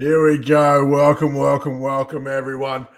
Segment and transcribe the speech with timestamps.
[0.00, 0.82] Here we go.
[0.86, 2.88] Welcome, welcome, welcome, everyone,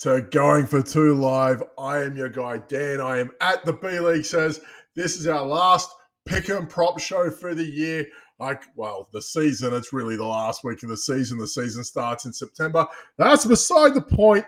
[0.00, 1.62] to Going for Two Live.
[1.78, 3.00] I am your guy, Dan.
[3.00, 4.60] I am at the B League Says.
[4.96, 5.88] This is our last
[6.26, 8.08] pick and prop show for the year.
[8.40, 11.38] Like, well, the season, it's really the last week of the season.
[11.38, 12.88] The season starts in September.
[13.18, 14.44] That's beside the point.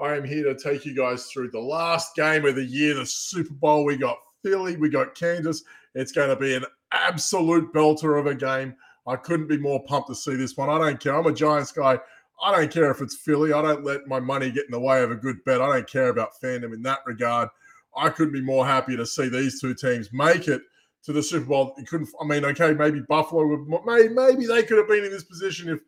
[0.00, 3.04] I am here to take you guys through the last game of the year, the
[3.04, 3.84] Super Bowl.
[3.84, 5.64] We got Philly, we got Kansas.
[5.96, 8.76] It's going to be an absolute belter of a game.
[9.08, 10.68] I couldn't be more pumped to see this one.
[10.68, 11.16] I don't care.
[11.16, 11.98] I'm a Giants guy.
[12.42, 13.52] I don't care if it's Philly.
[13.52, 15.62] I don't let my money get in the way of a good bet.
[15.62, 17.48] I don't care about fandom in that regard.
[17.96, 20.62] I couldn't be more happy to see these two teams make it
[21.04, 21.74] to the Super Bowl.
[21.78, 22.10] You couldn't.
[22.20, 23.84] I mean, okay, maybe Buffalo would.
[23.86, 25.80] Maybe, maybe they could have been in this position if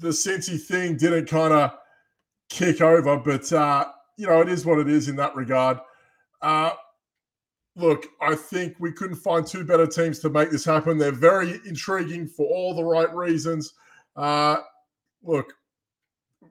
[0.00, 1.72] the Cincy thing didn't kind of
[2.50, 3.16] kick over.
[3.16, 5.78] But uh, you know, it is what it is in that regard.
[6.42, 6.72] Uh,
[7.78, 10.98] look, I think we couldn't find two better teams to make this happen.
[10.98, 13.72] They're very intriguing for all the right reasons.
[14.16, 14.58] Uh,
[15.22, 15.52] look,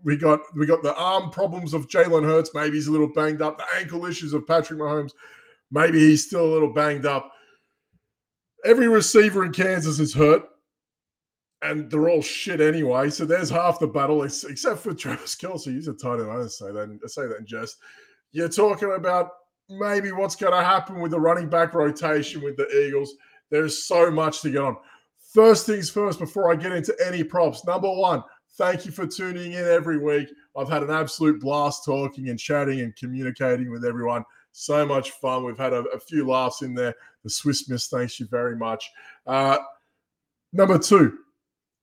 [0.04, 2.52] we got we got the arm problems of Jalen Hurts.
[2.54, 3.58] Maybe he's a little banged up.
[3.58, 5.12] The ankle issues of Patrick Mahomes.
[5.70, 7.32] Maybe he's still a little banged up.
[8.64, 10.44] Every receiver in Kansas is hurt,
[11.62, 13.10] and they're all shit anyway.
[13.10, 15.74] So there's half the battle, except for Travis Kelce.
[15.74, 16.32] He's a tight end.
[16.32, 17.00] I don't say that.
[17.04, 17.78] I say that in jest.
[18.32, 19.32] You're talking about
[19.70, 23.14] maybe what's going to happen with the running back rotation with the Eagles.
[23.50, 24.78] There's so much to get on.
[25.34, 28.24] First things first, before I get into any props, number one,
[28.58, 30.30] thank you for tuning in every week.
[30.56, 34.24] I've had an absolute blast talking and chatting and communicating with everyone.
[34.54, 35.44] So much fun.
[35.44, 36.96] We've had a, a few laughs in there.
[37.24, 38.90] The Swiss Miss, thanks you very much.
[39.28, 39.58] Uh,
[40.54, 41.20] number two,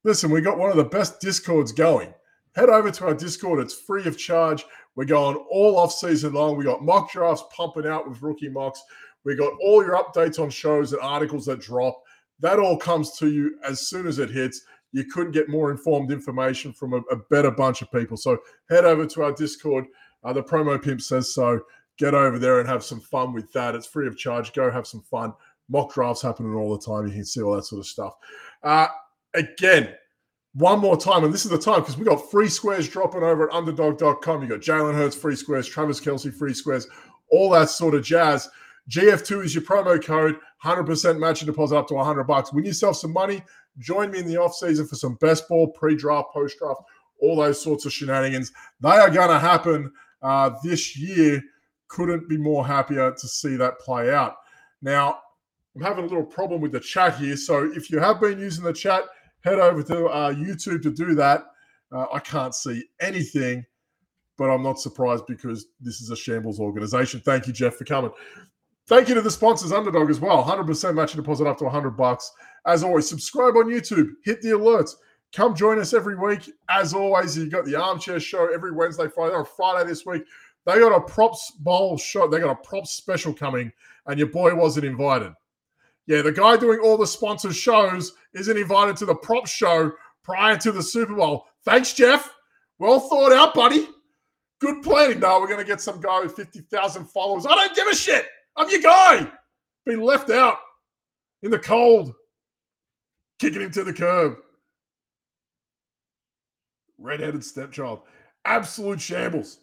[0.02, 2.12] listen, we got one of the best Discords going.
[2.56, 3.60] Head over to our Discord.
[3.60, 4.64] It's free of charge.
[4.96, 6.56] We're going all off season long.
[6.56, 8.82] We got mock drafts pumping out with rookie mocks.
[9.24, 12.00] We got all your updates on shows and articles that drop.
[12.40, 14.62] That all comes to you as soon as it hits.
[14.92, 18.16] You couldn't get more informed information from a, a better bunch of people.
[18.16, 18.38] So
[18.70, 19.86] head over to our Discord.
[20.22, 21.60] Uh, the promo pimp says so.
[21.98, 23.74] Get over there and have some fun with that.
[23.74, 24.52] It's free of charge.
[24.52, 25.32] Go have some fun.
[25.68, 27.06] Mock drafts happening all the time.
[27.06, 28.14] You can see all that sort of stuff.
[28.62, 28.88] Uh,
[29.34, 29.94] again,
[30.54, 33.48] one more time, and this is the time because we got free squares dropping over
[33.48, 34.42] at underdog.com.
[34.42, 36.86] You got Jalen Hurts free squares, Travis Kelce free squares,
[37.30, 38.48] all that sort of jazz.
[38.88, 42.52] GF2 is your promo code, 100% matching deposit up to 100 bucks.
[42.52, 43.42] Win yourself some money.
[43.78, 46.82] Join me in the off season for some best ball, pre draft, post draft,
[47.20, 48.52] all those sorts of shenanigans.
[48.80, 49.90] They are going to happen
[50.22, 51.42] uh, this year.
[51.88, 54.36] Couldn't be more happier to see that play out.
[54.82, 55.18] Now,
[55.74, 57.36] I'm having a little problem with the chat here.
[57.36, 59.02] So if you have been using the chat,
[59.44, 61.44] head over to uh, YouTube to do that.
[61.92, 63.64] Uh, I can't see anything,
[64.36, 67.20] but I'm not surprised because this is a shambles organization.
[67.20, 68.10] Thank you, Jeff, for coming.
[68.86, 70.44] Thank you to the sponsors, Underdog, as well.
[70.44, 72.30] 100% matching deposit up to 100 bucks.
[72.66, 74.94] As always, subscribe on YouTube, hit the alerts.
[75.34, 76.50] Come join us every week.
[76.68, 79.34] As always, you've got the Armchair Show every Wednesday, Friday.
[79.34, 80.24] or Friday this week,
[80.66, 82.28] they got a props bowl show.
[82.28, 83.72] They got a props special coming,
[84.06, 85.32] and your boy wasn't invited.
[86.06, 89.92] Yeah, the guy doing all the sponsored shows isn't invited to the prop show
[90.22, 91.46] prior to the Super Bowl.
[91.64, 92.30] Thanks, Jeff.
[92.78, 93.88] Well thought out, buddy.
[94.60, 95.20] Good planning.
[95.20, 97.46] No, we're going to get some guy with 50,000 followers.
[97.46, 98.26] I don't give a shit.
[98.56, 99.30] I'm your guy.
[99.86, 100.58] Been left out
[101.42, 102.14] in the cold,
[103.38, 104.36] kicking him to the curb.
[106.98, 108.00] Redheaded stepchild.
[108.44, 109.58] Absolute shambles.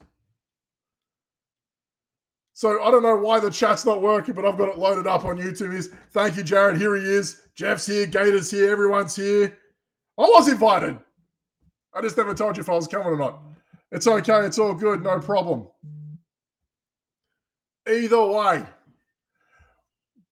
[2.61, 5.25] So I don't know why the chat's not working, but I've got it loaded up
[5.25, 5.73] on YouTube.
[5.73, 6.77] Is thank you, Jared.
[6.77, 7.41] Here he is.
[7.55, 8.05] Jeff's here.
[8.05, 8.71] Gator's here.
[8.71, 9.57] Everyone's here.
[10.15, 10.99] I was invited.
[11.91, 13.41] I just never told you if I was coming or not.
[13.91, 14.45] It's okay.
[14.45, 15.01] It's all good.
[15.01, 15.69] No problem.
[17.89, 18.63] Either way,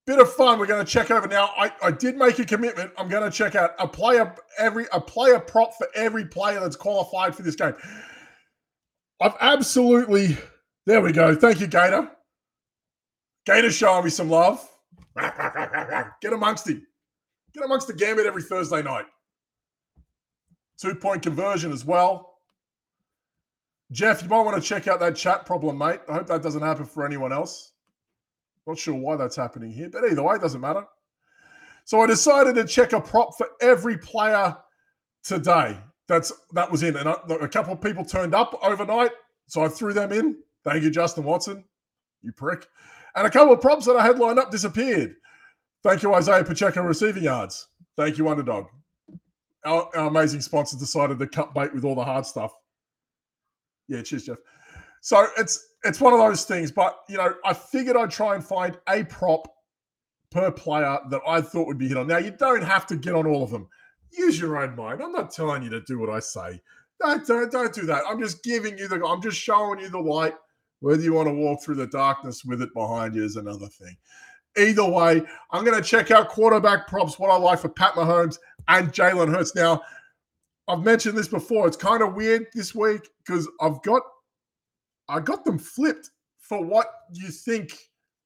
[0.05, 0.59] bit of fun.
[0.59, 1.49] We're going to check over now.
[1.57, 2.91] I, I did make a commitment.
[2.95, 6.75] I'm going to check out a player every a player prop for every player that's
[6.75, 7.73] qualified for this game.
[9.19, 10.37] I've absolutely
[10.85, 11.33] there we go.
[11.33, 12.09] Thank you, Gator.
[13.49, 14.69] Gator showing me some love.
[16.21, 16.85] Get amongst him.
[17.51, 19.05] Get amongst the gambit every Thursday night.
[20.79, 22.35] Two point conversion as well.
[23.91, 25.99] Jeff, you might want to check out that chat problem, mate.
[26.07, 27.71] I hope that doesn't happen for anyone else.
[28.67, 30.85] Not sure why that's happening here, but either way, it doesn't matter.
[31.85, 34.55] So I decided to check a prop for every player
[35.23, 35.75] today.
[36.07, 39.11] That's that was in, and a couple of people turned up overnight,
[39.47, 40.37] so I threw them in.
[40.63, 41.63] Thank you, Justin Watson.
[42.21, 42.67] You prick.
[43.15, 45.15] And a couple of props that I had lined up disappeared.
[45.83, 47.67] Thank you, Isaiah Pacheco receiving yards.
[47.97, 48.65] Thank you, Underdog.
[49.65, 52.51] Our, our, amazing sponsor decided to cut bait with all the hard stuff.
[53.87, 54.37] Yeah, cheers, Jeff.
[55.01, 58.43] So it's it's one of those things, but you know, I figured I'd try and
[58.43, 59.47] find a prop
[60.31, 62.07] per player that I thought would be hit on.
[62.07, 63.67] Now you don't have to get on all of them.
[64.11, 65.01] use your own mind.
[65.01, 66.61] I'm not telling you to do what I say.
[67.01, 68.03] Don't, don't, don't do that.
[68.07, 70.33] I'm just giving you the, I'm just showing you the light.
[70.81, 73.97] Whether you want to walk through the darkness with it behind you is another thing.
[74.57, 75.21] Either way,
[75.51, 78.37] I'm going to check out quarterback props, what I like for Pat Mahomes
[78.67, 79.55] and Jalen Hurts.
[79.55, 79.81] Now,
[80.67, 81.67] I've mentioned this before.
[81.67, 84.03] It's kind of weird this week because I've got
[85.09, 87.75] I got them flipped for what you think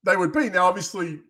[0.04, 0.50] they would be.
[0.50, 1.22] Now, obviously,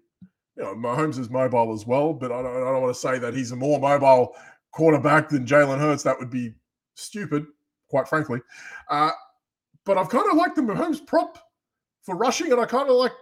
[0.57, 3.19] you know, Mahomes is mobile as well, but I don't, I don't want to say
[3.19, 4.35] that he's a more mobile
[4.71, 6.03] quarterback than Jalen Hurts.
[6.03, 6.53] That would be
[6.95, 7.45] stupid,
[7.87, 8.41] quite frankly.
[8.89, 9.11] Uh,
[9.85, 11.37] but I've kind of liked the Mahomes prop
[12.03, 13.13] for rushing, and I kind of like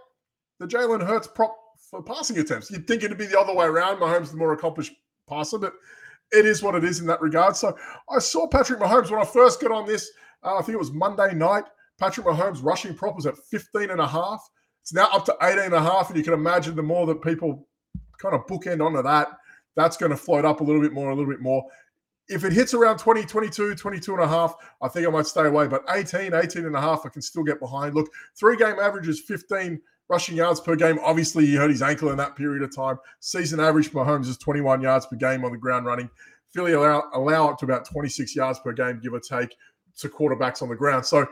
[0.60, 1.56] the Jalen Hurts prop
[1.90, 2.70] for passing attempts.
[2.70, 3.98] You'd think it'd be the other way around.
[3.98, 4.92] Mahomes the more accomplished
[5.28, 5.74] passer, but
[6.32, 7.56] it is what it is in that regard.
[7.56, 7.76] So
[8.10, 10.10] I saw Patrick Mahomes when I first got on this.
[10.42, 11.64] Uh, I think it was Monday night.
[12.00, 14.42] Patrick Mahomes rushing prop was at 15 and a half.
[14.80, 16.08] It's now up to 18 and a half.
[16.08, 17.68] And you can imagine the more that people
[18.18, 19.28] kind of bookend onto that,
[19.76, 21.64] that's going to float up a little bit more, a little bit more.
[22.32, 25.46] If it hits around 20, 22, 22 and a half, I think I might stay
[25.46, 25.66] away.
[25.68, 27.94] But 18, 18 and a half, I can still get behind.
[27.94, 30.98] Look, three game average is 15 rushing yards per game.
[31.02, 32.98] Obviously, he hurt his ankle in that period of time.
[33.20, 36.08] Season average for Mahomes is 21 yards per game on the ground running.
[36.52, 39.54] Philly allow, allow up to about 26 yards per game, give or take,
[39.98, 41.04] to quarterbacks on the ground.
[41.04, 41.26] So,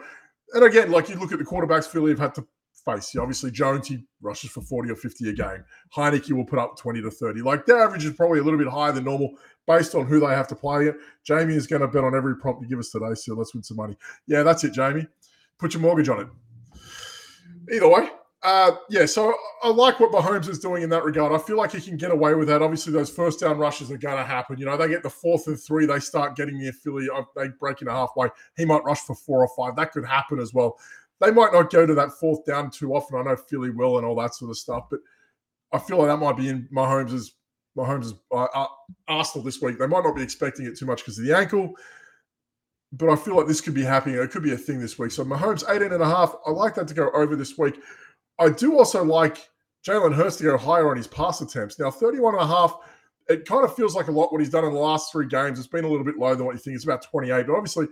[0.55, 2.47] and again, like you look at the quarterbacks Philly have had to
[2.85, 3.15] face.
[3.17, 5.65] Obviously, Jones, he rushes for 40 or 50 a game.
[5.95, 7.43] Heinicke will put up 20 to 30.
[7.43, 9.35] Like their average is probably a little bit higher than normal
[9.71, 10.97] based on who they have to play it.
[11.25, 13.63] Jamie is going to bet on every prompt you give us today, so let's win
[13.63, 13.97] some money.
[14.27, 15.07] Yeah, that's it, Jamie.
[15.59, 16.27] Put your mortgage on it.
[17.73, 18.09] Either way,
[18.43, 19.33] uh, yeah, so
[19.63, 21.33] I like what Mahomes is doing in that regard.
[21.33, 22.63] I feel like he can get away with that.
[22.63, 24.59] Obviously, those first down rushes are going to happen.
[24.59, 27.49] You know, they get the fourth and three, they start getting the Philly, uh, they
[27.61, 28.29] break into halfway.
[28.57, 29.77] He might rush for four or five.
[29.77, 30.79] That could happen as well.
[31.21, 33.19] They might not go to that fourth down too often.
[33.19, 35.01] I know Philly will and all that sort of stuff, but
[35.73, 37.33] I feel like that might be in Mahomes'
[37.81, 38.67] Mahomes' uh, uh,
[39.09, 39.79] Arsenal this week.
[39.79, 41.75] They might not be expecting it too much because of the ankle,
[42.93, 44.17] but I feel like this could be happening.
[44.17, 45.13] It could be a thing this week.
[45.13, 46.35] So Mahomes 18 and a half.
[46.47, 47.81] I like that to go over this week.
[48.39, 49.49] I do also like
[49.87, 51.79] Jalen Hurts to go higher on his pass attempts.
[51.79, 52.77] Now, 31 and a half,
[53.29, 55.59] it kind of feels like a lot what he's done in the last three games.
[55.59, 56.75] It's been a little bit lower than what you think.
[56.75, 57.47] It's about 28.
[57.47, 57.87] But obviously,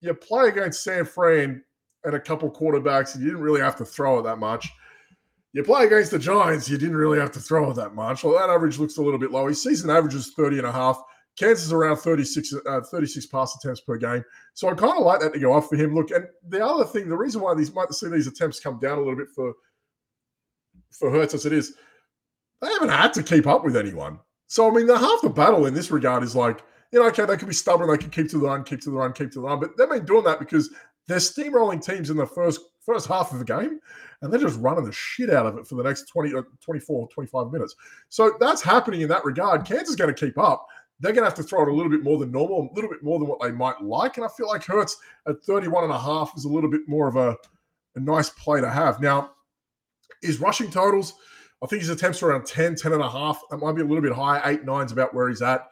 [0.00, 1.62] you play against San Fran
[2.04, 4.68] and a couple quarterbacks, and you didn't really have to throw it that much.
[5.52, 8.24] You play against the Giants, you didn't really have to throw that much.
[8.24, 9.46] Well, that average looks a little bit low.
[9.46, 11.02] His season average is 30 and a half.
[11.38, 14.24] Kansas is around 36, uh, 36 pass attempts per game.
[14.54, 15.94] So I kind of like that to go off for him.
[15.94, 18.98] Look, and the other thing, the reason why these might see these attempts come down
[18.98, 19.54] a little bit for
[20.90, 21.74] for Hurts as it is,
[22.60, 24.18] they haven't had to keep up with anyone.
[24.46, 26.62] So, I mean, the half the battle in this regard is like,
[26.92, 28.90] you know, okay, they could be stubborn, they can keep to the run, keep to
[28.90, 30.68] the run, keep to the run, but they've been doing that because
[31.08, 33.78] they're steamrolling teams in the first first half of the game
[34.20, 37.08] and they're just running the shit out of it for the next 20 uh, 24
[37.08, 37.74] 25 minutes
[38.08, 40.66] so that's happening in that regard kansas is going to keep up
[41.00, 42.90] they're going to have to throw it a little bit more than normal a little
[42.90, 44.96] bit more than what they might like and i feel like hurts
[45.26, 47.36] at 31 and a half is a little bit more of a,
[47.96, 49.30] a nice play to have now
[50.22, 51.14] his rushing totals,
[51.62, 53.42] I think his attempts are around 10, 10 and a half.
[53.50, 54.40] That might be a little bit higher.
[54.44, 55.68] Eight, nine's about where he's at.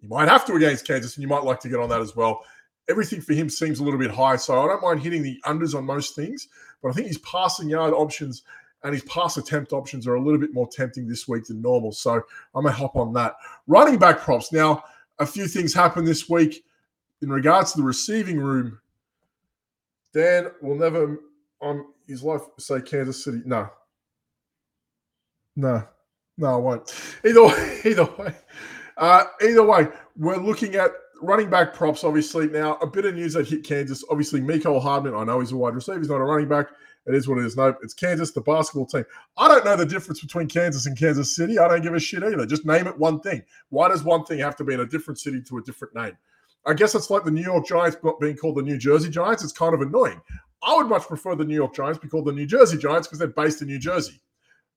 [0.00, 2.16] You might have to against Kansas, and you might like to get on that as
[2.16, 2.42] well.
[2.90, 4.36] Everything for him seems a little bit high.
[4.36, 6.48] So I don't mind hitting the unders on most things,
[6.82, 8.42] but I think his passing yard options
[8.82, 11.92] and his pass attempt options are a little bit more tempting this week than normal.
[11.92, 12.14] So
[12.54, 13.36] I'm going to hop on that.
[13.66, 14.52] Running back props.
[14.52, 14.84] Now,
[15.18, 16.64] a few things happened this week
[17.22, 18.80] in regards to the receiving room.
[20.12, 21.20] Dan will never
[21.60, 23.42] on his life say Kansas City.
[23.44, 23.68] No,
[25.56, 25.86] no,
[26.38, 27.18] no, I won't.
[27.24, 28.34] Either way, either way,
[28.96, 30.90] uh, either way, we're looking at
[31.22, 32.04] running back props.
[32.04, 34.04] Obviously, now a bit of news that hit Kansas.
[34.10, 35.14] Obviously, Mecole Hardman.
[35.14, 35.98] I know he's a wide receiver.
[35.98, 36.68] He's not a running back.
[37.06, 37.56] It is what it is.
[37.56, 39.04] No, it's Kansas, the basketball team.
[39.38, 41.58] I don't know the difference between Kansas and Kansas City.
[41.58, 42.44] I don't give a shit either.
[42.44, 43.42] Just name it one thing.
[43.70, 46.16] Why does one thing have to be in a different city to a different name?
[46.66, 49.42] I guess it's like the New York Giants being called the New Jersey Giants.
[49.42, 50.20] It's kind of annoying.
[50.62, 53.18] I would much prefer the New York Giants be called the New Jersey Giants because
[53.18, 54.20] they're based in New Jersey.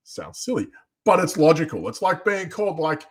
[0.04, 0.68] Sounds silly,
[1.04, 1.90] but it's logical.
[1.90, 3.04] It's like being called like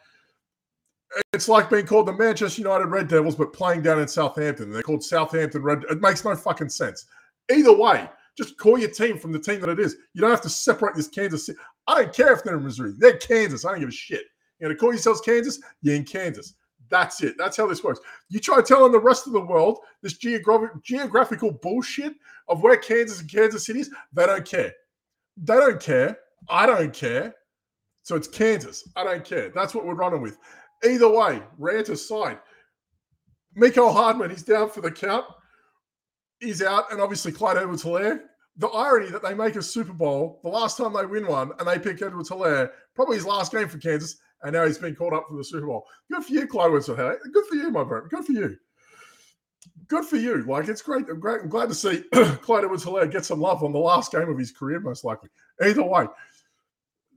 [1.33, 4.71] it's like being called the Manchester United Red Devils, but playing down in Southampton.
[4.71, 5.85] They're called Southampton Red.
[5.91, 7.07] It makes no fucking sense.
[7.51, 9.97] Either way, just call your team from the team that it is.
[10.15, 11.59] You don't have to separate this Kansas City.
[11.87, 12.95] I don't care if they're in Missouri.
[12.97, 13.65] They're Kansas.
[13.65, 14.25] I don't give a shit.
[14.59, 15.61] You're going to call yourselves Kansas?
[15.83, 16.55] You're in Kansas.
[16.89, 17.37] That's it.
[17.39, 18.01] That's how this works.
[18.29, 22.15] You try telling the rest of the world this geographic, geographical bullshit
[22.49, 24.73] of where Kansas and Kansas City is, they don't care.
[25.37, 26.19] They don't care.
[26.49, 27.35] I don't care.
[28.03, 28.89] So it's Kansas.
[28.95, 29.51] I don't care.
[29.55, 30.39] That's what we're running with.
[30.85, 32.39] Either way, rant aside,
[33.57, 35.25] Mecole Hardman, he's down for the count.
[36.41, 36.91] He's out.
[36.91, 38.21] And obviously, Clyde Edwards Helaire.
[38.59, 41.67] The irony that they make a Super Bowl the last time they win one and
[41.67, 45.15] they pick Edwards Helaire, probably his last game for Kansas, and now he's been called
[45.15, 45.87] up for the Super Bowl.
[46.11, 46.97] Good for you, Clyde Winston.
[46.97, 48.11] Good for you, my friend.
[48.11, 48.57] Good for you.
[49.89, 50.43] Good for you.
[50.43, 51.07] Like it's great.
[51.09, 51.41] I'm great.
[51.43, 54.39] I'm glad to see Clyde Edwards Helaire get some love on the last game of
[54.39, 55.31] his career, most likely.
[55.63, 56.07] Either way.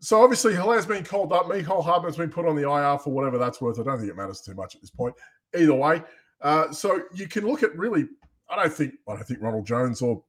[0.05, 1.47] So obviously Helaire's been called up.
[1.47, 3.79] Mecole Hardman's been put on the IR for whatever that's worth.
[3.79, 5.15] I don't think it matters too much at this point.
[5.57, 6.03] Either way.
[6.41, 8.07] Uh, so you can look at really,
[8.47, 10.23] I don't think I don't think Ronald Jones or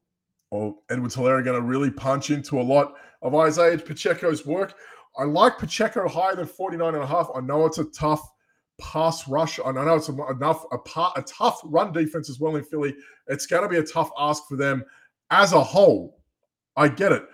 [0.49, 4.73] or Edwards Helaire are going to really punch into a lot of Isaiah Pacheco's work.
[5.15, 7.29] I like Pacheco higher than 49 and a half.
[7.35, 8.27] I know it's a tough
[8.81, 9.59] pass rush.
[9.63, 12.95] I know it's enough a, part, a tough run defense as well in Philly.
[13.27, 14.83] It's going to be a tough ask for them
[15.29, 16.17] as a whole.
[16.75, 17.27] I get it.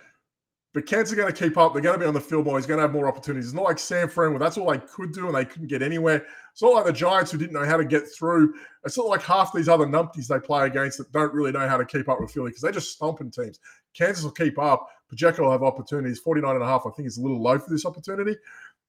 [0.74, 1.74] But Kansas are going to keep up.
[1.74, 2.58] They're going to be on the field more.
[2.58, 3.46] He's going to have more opportunities.
[3.46, 5.84] It's not like San Fran, where that's all they could do and they couldn't get
[5.84, 6.26] anywhere.
[6.52, 8.56] It's not like the Giants who didn't know how to get through.
[8.84, 11.78] It's not like half these other numpties they play against that don't really know how
[11.78, 13.60] to keep up with Philly because they're just stomping teams.
[13.94, 14.88] Kansas will keep up.
[15.10, 16.18] Pacheco will have opportunities.
[16.18, 18.36] 49 and a half, I think, is a little low for this opportunity.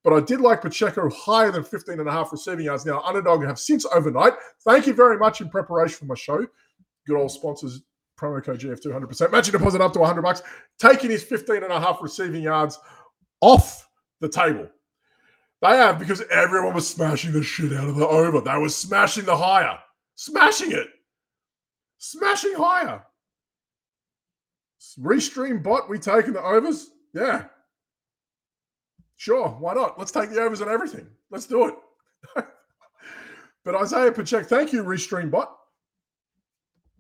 [0.05, 2.87] But I did like Pacheco higher than 15 and a half receiving yards.
[2.87, 4.33] Now, Underdog have since overnight.
[4.61, 6.47] Thank you very much in preparation for my show.
[7.07, 7.83] Good old sponsors
[8.19, 10.43] promo code GF200 percent matching deposit up to 100 bucks,
[10.79, 12.79] taking his 15 and a half receiving yards
[13.41, 13.89] off
[14.21, 14.69] the table.
[15.63, 18.41] They have because everyone was smashing the shit out of the over.
[18.41, 19.79] They were smashing the higher,
[20.15, 20.89] smashing it,
[21.99, 23.03] smashing higher.
[25.01, 26.91] Restream bot, we taking the overs?
[27.15, 27.47] Yeah.
[29.17, 29.99] Sure, why not?
[29.99, 31.07] Let's take the overs on everything.
[31.31, 31.75] Let's do it.
[33.65, 35.57] but Isaiah Pacheco, thank you, Restream bot.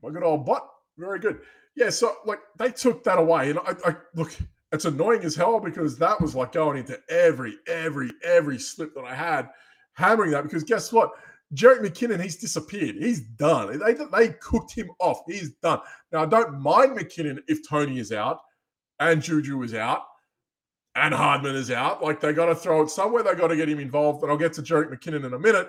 [0.02, 0.68] My good old bot.
[0.98, 1.40] Very good.
[1.76, 4.32] Yeah, so like they took that away, and I, I look,
[4.72, 9.04] it's annoying as hell because that was like going into every, every, every slip that
[9.04, 9.48] I had,
[9.94, 11.12] hammering that because guess what?
[11.54, 12.96] Jerick McKinnon, he's disappeared.
[12.96, 13.78] He's done.
[13.78, 15.20] They, they cooked him off.
[15.28, 15.80] He's done.
[16.10, 18.40] Now, I don't mind McKinnon if Toney is out
[18.98, 20.02] and Juju is out
[20.96, 22.02] and Hardman is out.
[22.02, 23.22] Like, they got to throw it somewhere.
[23.22, 24.22] They got to get him involved.
[24.22, 25.68] And I'll get to Jerick McKinnon in a minute.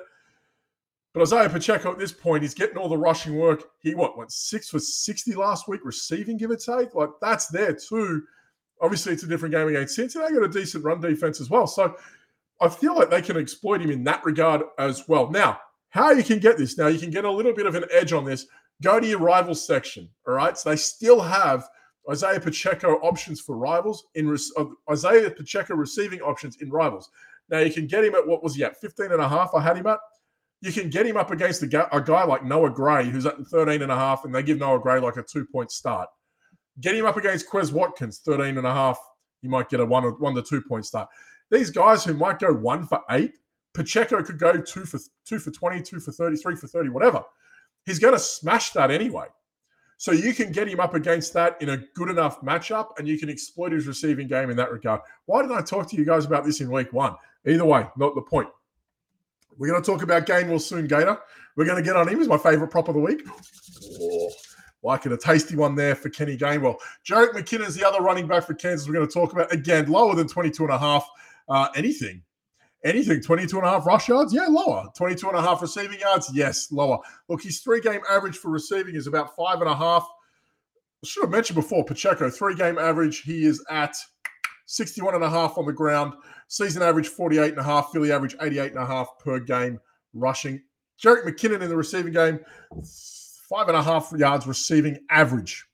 [1.15, 3.69] But Isaiah Pacheco at this point, he's getting all the rushing work.
[3.79, 6.93] He what went six for 60 last week, receiving, give or take.
[6.93, 8.23] Like that's there too.
[8.81, 10.33] Obviously, it's a different game against Cincinnati.
[10.33, 11.67] They got a decent run defense as well.
[11.67, 11.95] So
[12.59, 15.31] I feel like they can exploit him in that regard as well.
[15.31, 15.57] Now,
[15.87, 16.77] how you can get this?
[16.77, 18.47] Now, you can get a little bit of an edge on this.
[18.83, 20.09] Go to your rivals section.
[20.27, 20.57] All right.
[20.57, 21.65] So they still have
[22.11, 27.09] Isaiah Pacheco options for rivals in uh, Isaiah Pacheco receiving options in rivals.
[27.47, 29.51] Now you can get him at what was he at 15 and a half?
[29.55, 29.99] I had him at
[30.65, 33.91] you can get him up against a guy, like Noah Gray, who's at 13 and
[33.91, 36.09] a half, and they give Noah Gray like a two point start.
[36.81, 38.97] Get him up against Quez Watkins, 13 and a half.
[39.43, 41.07] You might get a one, one to two point start.
[41.51, 43.33] These guys who might go one for eight,
[43.75, 47.23] Pacheco could go two for two for 20, two for 30, three for 30, whatever.
[47.85, 49.27] He's going to smash that anyway.
[49.97, 53.19] So you can get him up against that in a good enough matchup and you
[53.19, 55.01] can exploit his receiving game in that regard.
[55.27, 57.15] Why didn't I talk to you guys about this in week one?
[57.45, 58.49] Either way, not the point.
[59.57, 61.17] We're going to talk about Gainwell soon, Gator.
[61.55, 62.19] We're going to get on him.
[62.19, 63.21] He's my favorite prop of the week.
[64.01, 64.29] Oh,
[64.83, 66.77] liking a tasty one there for Kenny Gainwell.
[67.09, 68.87] McKinnon is the other running back for Kansas.
[68.87, 71.09] We're going to talk about again lower than 22 and a half.
[71.47, 72.21] Uh, anything,
[72.83, 74.33] anything, 22 and a half rush yards?
[74.33, 74.87] Yeah, lower.
[74.97, 76.29] 22 and a half receiving yards?
[76.33, 76.99] Yes, lower.
[77.29, 80.07] Look, his three game average for receiving is about five and a half.
[81.03, 83.21] I should have mentioned before Pacheco, three game average.
[83.21, 83.95] He is at
[84.65, 86.13] 61 and a half on the ground.
[86.47, 87.91] Season average 48 and a half.
[87.91, 89.79] Philly average 88 and a half per game
[90.13, 90.61] rushing.
[91.01, 92.39] Jerick McKinnon in the receiving game,
[93.49, 95.65] five and a half yards receiving average.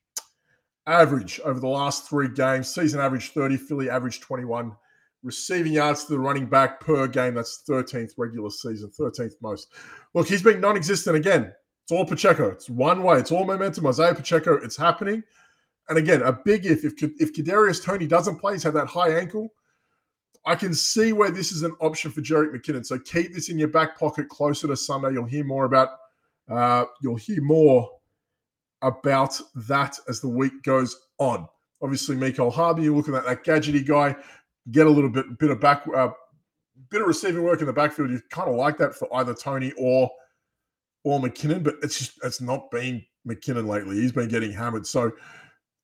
[0.88, 2.74] Average over the last three games.
[2.74, 3.58] Season average 30.
[3.58, 4.76] Philly average 21.
[5.24, 7.36] Receiving yards to the running back per game.
[7.36, 9.68] That's 13th regular season, 13th most.
[10.16, 11.54] Look, he's been non existent again.
[11.84, 12.50] It's all Pacheco.
[12.50, 13.20] It's one way.
[13.20, 13.86] It's all momentum.
[13.86, 14.56] Isaiah Pacheco.
[14.56, 15.24] It's happening.
[15.90, 19.18] And again, a big if if if Kadarius Toney doesn't play, he's had that high
[19.18, 19.50] ankle.
[20.46, 22.86] I can see where this is an option for Jerick McKinnon.
[22.86, 25.12] So keep this in your back pocket closer to Sunday.
[25.12, 25.90] You'll hear more about
[26.50, 27.90] uh, you'll hear more
[28.82, 31.48] about that as the week goes on.
[31.84, 34.16] Obviously, Mecole Harvey, you're looking at that gadgety guy,
[34.72, 36.10] get a little bit bit of back uh,
[36.90, 38.10] bit of receiving work in the backfield.
[38.10, 40.10] You kind of like that for either Toney or
[41.04, 43.98] or McKinnon, but it's just it's not been McKinnon lately.
[43.98, 44.86] He's been getting hammered.
[44.86, 45.12] So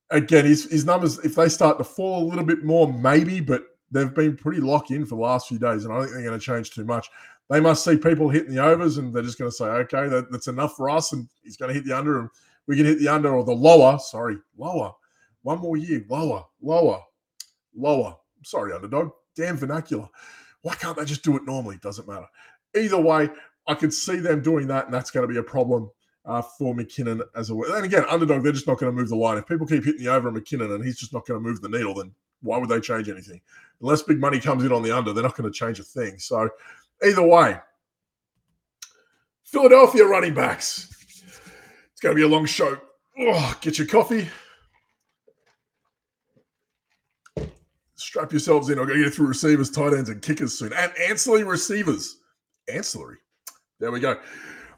[0.10, 3.64] again, his his numbers, if they start to fall a little bit more, maybe, but
[3.92, 6.30] they've been pretty locked in for the last few days, and I don't think they're
[6.30, 7.10] going to change too much.
[7.50, 10.32] They must see people hitting the overs, and they're just going to say, okay, that,
[10.32, 12.30] that's enough for us, and he's going to hit the under, and
[12.68, 13.98] we can hit the under or the lower.
[14.00, 14.92] Sorry, lower.
[15.44, 17.02] One more year, lower, lower,
[17.74, 18.18] lower.
[18.44, 19.12] Sorry, underdog.
[19.36, 20.08] Damn vernacular.
[20.62, 21.78] Why can't they just do it normally?
[21.82, 22.28] Doesn't matter.
[22.76, 23.30] Either way,
[23.68, 25.90] I can see them doing that, and that's going to be a problem
[26.28, 27.56] uh, for McKinnon as a.
[27.56, 29.38] And again, underdog, they're just not going to move the line.
[29.38, 31.62] If people keep hitting the over on McKinnon and he's just not going to move
[31.62, 33.42] the needle, then Why would they change anything?
[33.82, 36.20] Unless big money comes in on the under, they're not going to change a thing.
[36.20, 36.50] So
[37.04, 37.60] either way,
[39.44, 40.94] Philadelphia running backs.
[41.92, 42.78] It's going to be a long show.
[43.20, 44.30] Oh, get your coffee.
[47.96, 48.78] Strap yourselves in.
[48.78, 50.74] I'm going to get through receivers, tight ends, and kickers soon.
[50.74, 52.18] And ancillary receivers.
[52.72, 53.18] Ancillary.
[53.80, 54.20] There we go.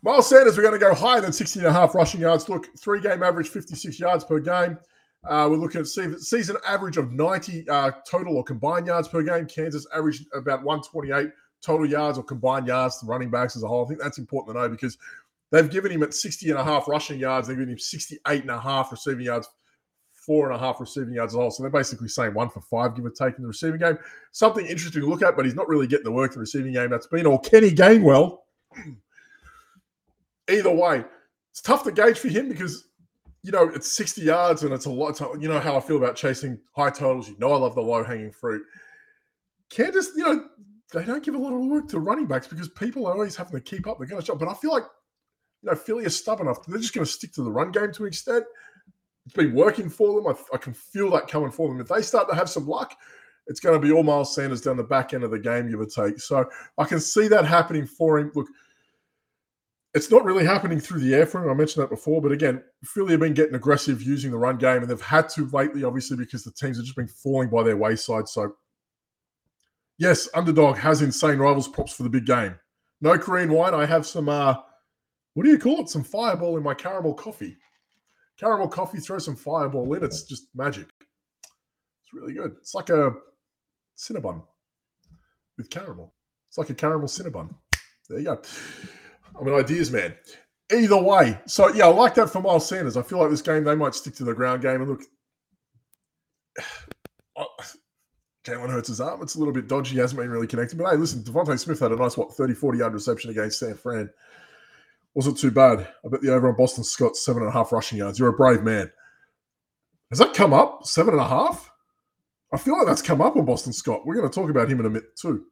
[0.02, 2.48] Miles Sanders, we're going to go higher than 60 and a half rushing yards.
[2.48, 4.78] Look, three game average, 56 yards per game.
[5.26, 9.46] Uh, we're looking at season average of 90 uh, total or combined yards per game.
[9.46, 13.84] Kansas averaged about 128 total yards or combined yards to running backs as a whole.
[13.84, 14.98] I think that's important to know because
[15.52, 17.50] they've given him at 60 and a half rushing yards.
[17.50, 19.50] They've given him 68 and a half receiving yards,
[20.14, 21.52] four and a half receiving yards as well.
[21.52, 23.98] So they're basically saying one for five, give or take, in the receiving game.
[24.32, 26.72] Something interesting to look at, but he's not really getting the work in the receiving
[26.72, 26.90] game.
[26.90, 28.38] That's been all Kenny Gainwell
[30.50, 31.04] either way,
[31.52, 32.86] it's tough to gauge for him because
[33.44, 35.20] you know it's 60 yards and it's a lot.
[35.42, 37.30] You know how I feel about chasing high totals.
[37.30, 38.64] You know I love the low hanging fruit.
[39.70, 40.48] Kansas, you know,
[40.94, 43.54] they don't give a lot of work to running backs because people are always having
[43.54, 44.00] to keep up.
[44.00, 44.84] They're going to jump, but I feel like
[45.62, 46.66] you know Philly is stubborn enough.
[46.66, 48.46] They're just going to stick to the run game to an extent.
[49.26, 50.28] It's been working for them.
[50.28, 51.80] I, I can feel that coming for them.
[51.80, 52.96] If they start to have some luck,
[53.46, 55.80] it's going to be all Miles Sanders down the back end of the game, give
[55.80, 56.20] or take.
[56.20, 58.32] So I can see that happening for him.
[58.34, 58.48] Look,
[59.94, 61.50] it's not really happening through the air for him.
[61.50, 64.82] I mentioned that before, but again, Philly have been getting aggressive using the run game,
[64.82, 67.78] and they've had to lately, obviously, because the teams have just been falling by their
[67.78, 68.28] wayside.
[68.28, 68.56] So,
[69.98, 72.56] yes, underdog has insane rivals props for the big game.
[73.02, 73.74] No Korean wine.
[73.74, 74.30] I have some.
[74.30, 74.56] uh
[75.34, 75.90] What do you call it?
[75.90, 77.58] Some Fireball in my caramel coffee.
[78.40, 79.00] Caramel coffee.
[79.00, 80.04] Throw some Fireball in.
[80.04, 80.88] It's just magic.
[82.04, 82.56] It's really good.
[82.60, 83.14] It's like a
[83.98, 84.44] Cinnabon
[85.58, 86.14] with caramel.
[86.48, 87.56] It's like a caramel Cinnabon.
[88.08, 88.42] There you go.
[89.40, 90.16] I'm an ideas man.
[90.72, 92.98] Either way, so yeah, I like that for Miles Sanders.
[92.98, 94.82] I feel like this game they might stick to the ground game.
[94.82, 95.02] And look,
[98.46, 99.22] Jalen Hurts' his arm.
[99.22, 99.94] It's a little bit dodgy.
[99.94, 100.78] He hasn't been really connected.
[100.78, 103.76] But hey, listen, DeVonta Smith had a nice, what, 30, 40 yard reception against San
[103.76, 104.10] Fran.
[105.16, 105.88] Wasn't too bad.
[106.06, 108.20] I bet the over on Boston Scott, seven and a half rushing yards.
[108.20, 108.92] You're a brave man.
[110.10, 110.86] Has that come up?
[110.86, 111.72] Seven and a half?
[112.54, 114.06] I feel like that's come up on Boston Scott.
[114.06, 115.46] We're going to talk about him in a minute too.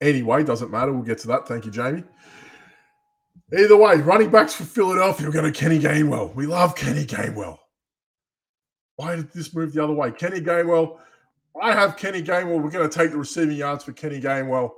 [0.00, 0.92] Anyway, doesn't matter.
[0.92, 1.46] We'll get to that.
[1.46, 2.04] Thank you, Jamie.
[3.52, 6.32] Either way, running backs for Philadelphia, we're going to Kenny Gainwell.
[6.34, 7.58] We love Kenny Gainwell.
[8.96, 10.12] Why did this move the other way?
[10.12, 10.98] Kenny Gainwell.
[11.60, 12.62] I have Kenny Gainwell.
[12.62, 14.70] We're going to take the receiving yards for Kenny Gainwell.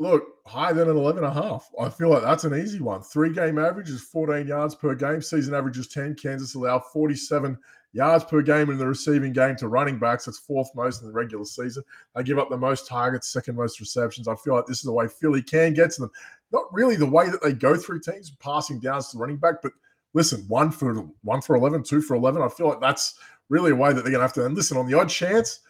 [0.00, 1.70] Look, higher than an 11 and a half.
[1.80, 3.02] I feel like that's an easy one.
[3.02, 5.22] Three game average is 14 yards per game.
[5.22, 6.16] Season average is 10.
[6.16, 7.58] Kansas allowed 47
[7.92, 10.24] yards per game in the receiving game to running backs.
[10.24, 11.82] That's fourth most in the regular season.
[12.14, 14.28] They give up the most targets, second most receptions.
[14.28, 16.10] I feel like this is the way Philly can get to them
[16.52, 19.56] not really the way that they go through teams, passing downs to the running back.
[19.62, 19.72] But
[20.14, 22.42] listen, one for one for 11, two for 11.
[22.42, 23.14] I feel like that's
[23.48, 24.44] really a way that they're going to have to.
[24.44, 25.60] And listen, on the odd chance,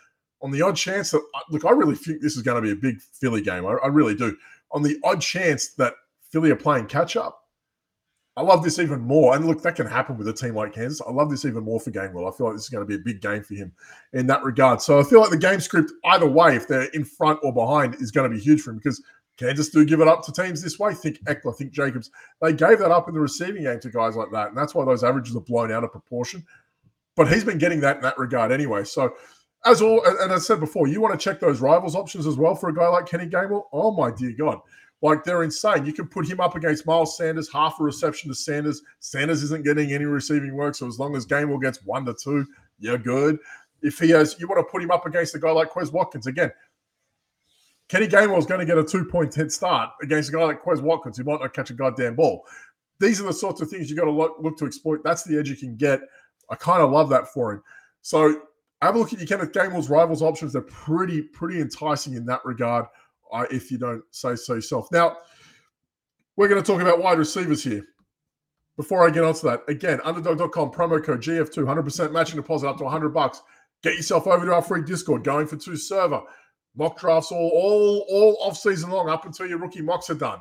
[0.40, 2.72] on the odd chance that, uh, look, I really think this is going to be
[2.72, 3.66] a big Philly game.
[3.66, 4.36] I, I really do.
[4.72, 5.94] On the odd chance that
[6.30, 7.44] Philly are playing catch up,
[8.36, 9.34] I love this even more.
[9.34, 11.02] And look, that can happen with a team like Kansas.
[11.04, 12.32] I love this even more for Gainwell.
[12.32, 13.72] I feel like this is going to be a big game for him
[14.12, 14.80] in that regard.
[14.80, 17.96] So I feel like the game script, either way, if they're in front or behind,
[17.96, 19.02] is going to be huge for him because
[19.38, 20.92] Kansas do give it up to teams this way.
[20.92, 22.10] Think Ekeler, think Jacobs.
[22.42, 24.48] They gave that up in the receiving game to guys like that.
[24.48, 26.44] And that's why those averages are blown out of proportion.
[27.14, 28.84] But he's been getting that in that regard anyway.
[28.84, 29.14] So,
[29.64, 32.36] as all, and as I said before, you want to check those rivals options as
[32.36, 33.64] well for a guy like Kenny Gainwell.
[33.72, 34.60] Oh, my dear God.
[35.02, 35.86] Like they're insane.
[35.86, 38.82] You can put him up against Miles Sanders, half a reception to Sanders.
[38.98, 40.74] Sanders isn't getting any receiving work.
[40.74, 42.44] So, as long as Gainwell gets one to two,
[42.80, 43.38] you're good.
[43.82, 46.26] If he has, you want to put him up against a guy like Quez Watkins.
[46.26, 46.50] Again,
[47.88, 50.62] Kenny Gainwell is going to get a two point head start against a guy like
[50.62, 52.44] Quez Watkins who might not catch a goddamn ball.
[53.00, 55.02] These are the sorts of things you got to look, look to exploit.
[55.04, 56.00] That's the edge you can get.
[56.50, 57.62] I kind of love that for him.
[58.02, 58.42] So
[58.82, 60.52] have a look at your Kenneth Gainwell's rivals options.
[60.52, 62.86] They're pretty, pretty enticing in that regard,
[63.32, 64.88] uh, if you don't say so yourself.
[64.92, 65.18] Now,
[66.36, 67.84] we're going to talk about wide receivers here.
[68.76, 72.84] Before I get onto that, again, underdog.com promo code GF2, 100% matching deposit up to
[72.84, 73.42] 100 bucks.
[73.82, 76.22] Get yourself over to our free Discord, going for two server
[76.78, 80.40] mock drafts all all all off season long up until your rookie mocks are done.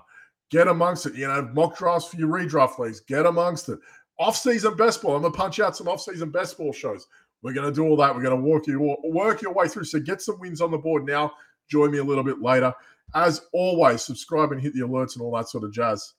[0.50, 1.15] Get amongst it.
[1.15, 3.02] You know, mock drafts for your redraft leagues.
[3.02, 3.80] Get amongst it.
[4.19, 5.15] Off season best ball.
[5.15, 7.08] I'm gonna punch out some off season best ball shows.
[7.41, 8.15] We're gonna do all that.
[8.15, 9.86] We're gonna work you work your way through.
[9.86, 11.32] So get some wins on the board now.
[11.69, 12.73] Join me a little bit later.
[13.15, 16.13] As always, subscribe and hit the alerts and all that sort of jazz.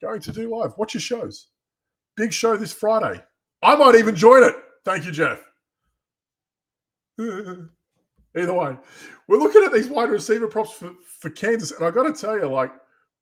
[0.00, 0.76] Going to do live.
[0.76, 1.48] Watch your shows.
[2.16, 3.22] Big show this Friday.
[3.62, 4.54] I might even join it.
[4.84, 5.40] Thank you, Jeff.
[8.38, 8.76] Either way,
[9.26, 12.38] we're looking at these wide receiver props for, for Kansas, and I got to tell
[12.38, 12.72] you, like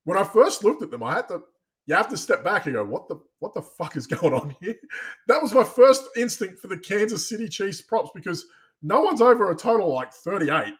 [0.03, 1.41] when I first looked at them, I had to.
[1.85, 4.55] You have to step back and go, "What the what the fuck is going on
[4.61, 4.75] here?"
[5.27, 8.45] That was my first instinct for the Kansas City Chiefs props because
[8.81, 10.73] no one's over a total like 38,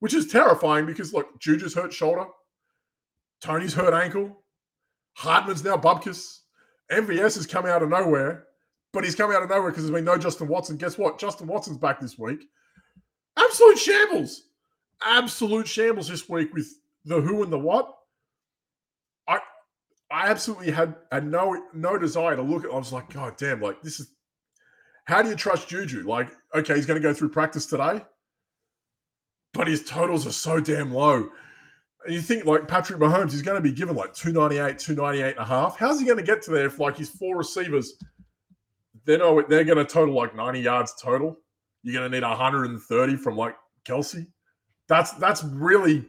[0.00, 2.26] which is terrifying because look, Juju's hurt shoulder,
[3.40, 4.44] Toney's hurt ankle,
[5.14, 6.40] Hardman's now bubkus,
[6.92, 8.44] MVS has come out of nowhere,
[8.92, 10.76] but he's coming out of nowhere because there's been no Justin Watson.
[10.76, 11.18] Guess what?
[11.18, 12.46] Justin Watson's back this week.
[13.36, 14.42] Absolute shambles.
[15.02, 16.68] Absolute shambles this week with
[17.04, 17.94] the who and the what.
[19.28, 19.38] I
[20.10, 22.70] I absolutely had had no no desire to look at.
[22.70, 24.08] I was like, God damn, like this is
[25.04, 26.02] how do you trust Juju?
[26.04, 28.02] Like, okay, he's to go through practice today,
[29.52, 31.28] but his totals are so damn low.
[32.06, 35.38] And you think like Patrick Mahomes, he's going to be given like 298, 298 and
[35.38, 35.78] a half.
[35.78, 37.94] How's he going to get to there if like his four receivers,
[39.04, 41.38] they're, no, they're going to total like 90 yards total?
[41.84, 44.26] You're going to need 130 from like Kelce.
[44.88, 46.06] That's that's really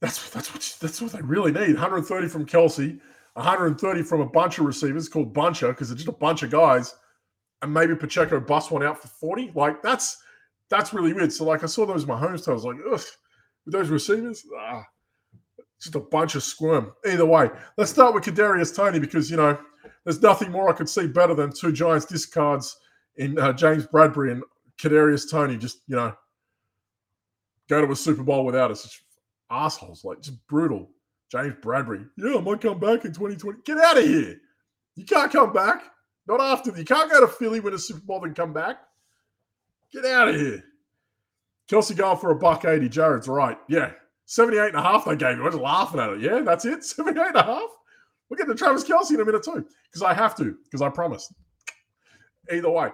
[0.00, 1.74] that's that's what that's what they really need.
[1.74, 2.98] 130 from Kelce,
[3.34, 6.94] 130 from a bunch of receivers called buncher because it's just a bunch of guys,
[7.60, 9.52] and maybe Pacheco bust one out for 40.
[9.54, 10.16] Like that's
[10.70, 11.32] that's really weird.
[11.32, 13.00] So like I saw those Mahomes was like ugh,
[13.64, 14.82] with those receivers, ah,
[15.80, 16.92] just a bunch of squirm.
[17.06, 19.58] Either way, let's start with Kadarius Toney because you know
[20.04, 22.76] there's nothing more I could see better than two Giants discards
[23.16, 24.42] in uh, James Bradberry and
[24.80, 26.14] Kadarius Toney Just you know,
[27.68, 29.00] go to a Super Bowl without us.
[29.50, 30.88] Assholes, like just brutal.
[31.30, 33.60] James Bradberry, yeah, I might come back in 2020.
[33.64, 34.36] Get out of here.
[34.96, 35.82] You can't come back.
[36.26, 36.76] Not after.
[36.76, 38.78] You can't go to Philly win a Super Bowl and come back.
[39.92, 40.62] Get out of here.
[41.70, 42.88] Kelce going for a buck 80.
[42.88, 43.58] Jared's right.
[43.68, 43.92] Yeah.
[44.26, 45.42] 78 and a half they gave you.
[45.42, 46.20] I was laughing at it.
[46.20, 46.84] Yeah, that's it.
[46.84, 47.68] 78 and a half.
[48.28, 49.66] We'll get to Travis Kelce in a minute too.
[49.90, 51.34] Because I have to, because I promised.
[52.52, 52.90] Either way.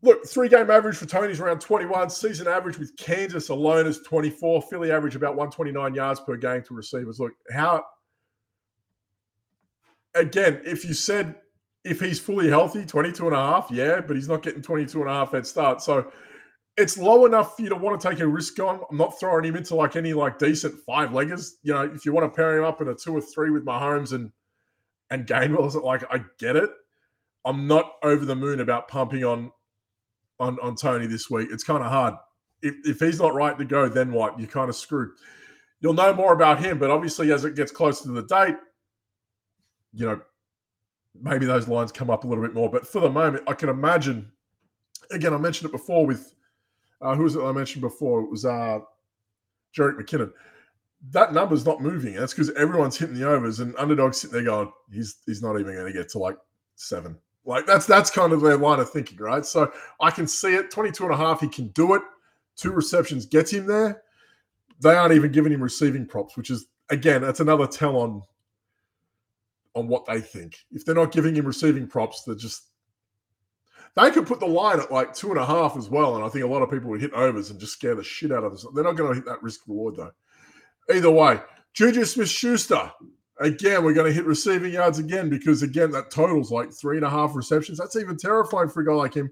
[0.00, 2.08] Look, three game average for Toney's around 21.
[2.10, 4.62] Season average with Kansas alone is 24.
[4.62, 7.20] Philly average about 129 yards per game to receivers.
[7.20, 7.84] Look, how
[10.14, 11.34] again, if you said
[11.84, 15.10] if he's fully healthy, 22 and a half, yeah, but he's not getting 22 and
[15.10, 15.82] a half head start.
[15.82, 16.12] So
[16.76, 18.80] it's low enough for you to want to take a risk on.
[18.90, 21.50] I'm not throwing him into like any like decent five leggers.
[21.62, 23.64] You know, if you want to pair him up in a two or three with
[23.64, 24.30] Mahomes and
[25.10, 26.70] and Gainwell, is it like I get it.
[27.44, 29.50] I'm not over the moon about pumping on
[30.38, 31.48] on on Toney this week.
[31.50, 32.14] It's kind of hard.
[32.62, 34.38] If, if he's not right to go, then what?
[34.38, 35.10] You're kind of screwed.
[35.80, 38.54] You'll know more about him, but obviously, as it gets closer to the date,
[39.92, 40.20] you know,
[41.20, 42.70] maybe those lines come up a little bit more.
[42.70, 44.30] But for the moment, I can imagine.
[45.10, 46.34] Again, I mentioned it before with
[47.02, 48.22] uh, who was it I mentioned before?
[48.22, 48.78] It was uh,
[49.76, 50.32] McKinnon.
[51.10, 52.14] That number's not moving.
[52.14, 55.74] That's because everyone's hitting the overs, and underdogs sitting there going, "He's he's not even
[55.74, 56.36] going to get to like
[56.76, 57.18] seven.
[57.44, 59.44] Like that's that's kind of their line of thinking, right?
[59.44, 60.70] So I can see it.
[60.70, 62.02] 22 and a half, he can do it.
[62.56, 64.02] Two receptions gets him there.
[64.80, 68.22] They aren't even giving him receiving props, which is again, that's another tell on
[69.74, 70.58] on what they think.
[70.70, 72.68] If they're not giving him receiving props, they're just
[73.96, 76.16] they could put the line at like two and a half as well.
[76.16, 78.32] And I think a lot of people would hit overs and just scare the shit
[78.32, 78.64] out of us.
[78.74, 80.12] They're not going to hit that risk reward though.
[80.94, 81.40] Either way,
[81.74, 82.90] Juju Smith Schuster,
[83.42, 87.04] Again, we're going to hit receiving yards again because, again, that total's like three and
[87.04, 87.76] a half receptions.
[87.76, 89.30] That's even terrifying for a guy like him,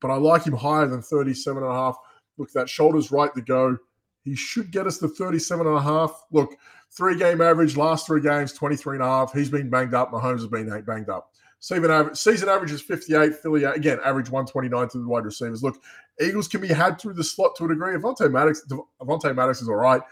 [0.00, 1.96] but I like him higher than 37 and a half.
[2.38, 3.78] Look, that shoulder's right to go.
[4.24, 6.24] He should get us to 37 and a half.
[6.32, 6.56] Look,
[6.90, 9.32] three game average, last three games, 23 and a half.
[9.32, 10.10] He's been banged up.
[10.10, 11.30] Mahomes has been banged up.
[11.60, 13.36] Season average, season average is 58.
[13.36, 15.62] Philly, again, average 129 to the wide receivers.
[15.62, 15.80] Look,
[16.20, 17.94] Eagles can be had through the slot to a degree.
[17.94, 18.64] Avonte Maddox,
[19.00, 20.02] Avonte Maddox is all right.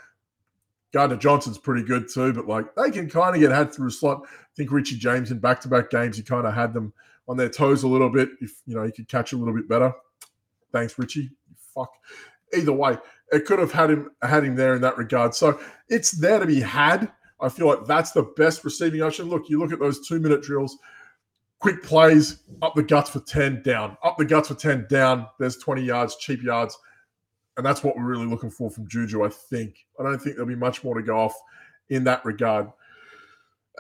[0.92, 3.92] Gardner Johnson's pretty good too, but like they can kind of get had through a
[3.92, 4.22] slot.
[4.24, 6.92] I think Richie James in back to back games, he kind of had them
[7.29, 8.31] on their toes a little bit.
[8.40, 9.92] If you know, he could catch a little bit better.
[10.72, 11.31] Thanks, Richie.
[11.74, 11.90] Fuck.
[12.57, 12.98] Either way,
[13.31, 15.35] it could have had him had him there in that regard.
[15.35, 17.11] So it's there to be had.
[17.40, 19.29] I feel like that's the best receiving option.
[19.29, 20.76] Look, you look at those two minute drills,
[21.59, 25.26] quick plays, up the guts for 10, down, up the guts for 10, down.
[25.38, 26.76] There's 20 yards, cheap yards.
[27.61, 29.85] And that's what we're really looking for from Juju, I think.
[29.99, 31.35] I don't think there'll be much more to go off
[31.90, 32.70] in that regard.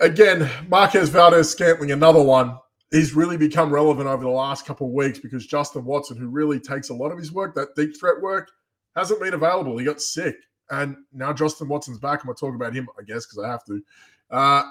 [0.00, 2.58] Again, Marquez Valdes Scantling, another one.
[2.90, 6.60] He's really become relevant over the last couple of weeks because Justin Watson, who really
[6.60, 8.50] takes a lot of his work, that deep threat work,
[8.96, 9.78] hasn't been available.
[9.78, 10.36] He got sick.
[10.68, 12.20] And now Justin Watson's back.
[12.20, 13.82] I'm going to talk about him, I guess, because I have to.
[14.30, 14.62] Uh,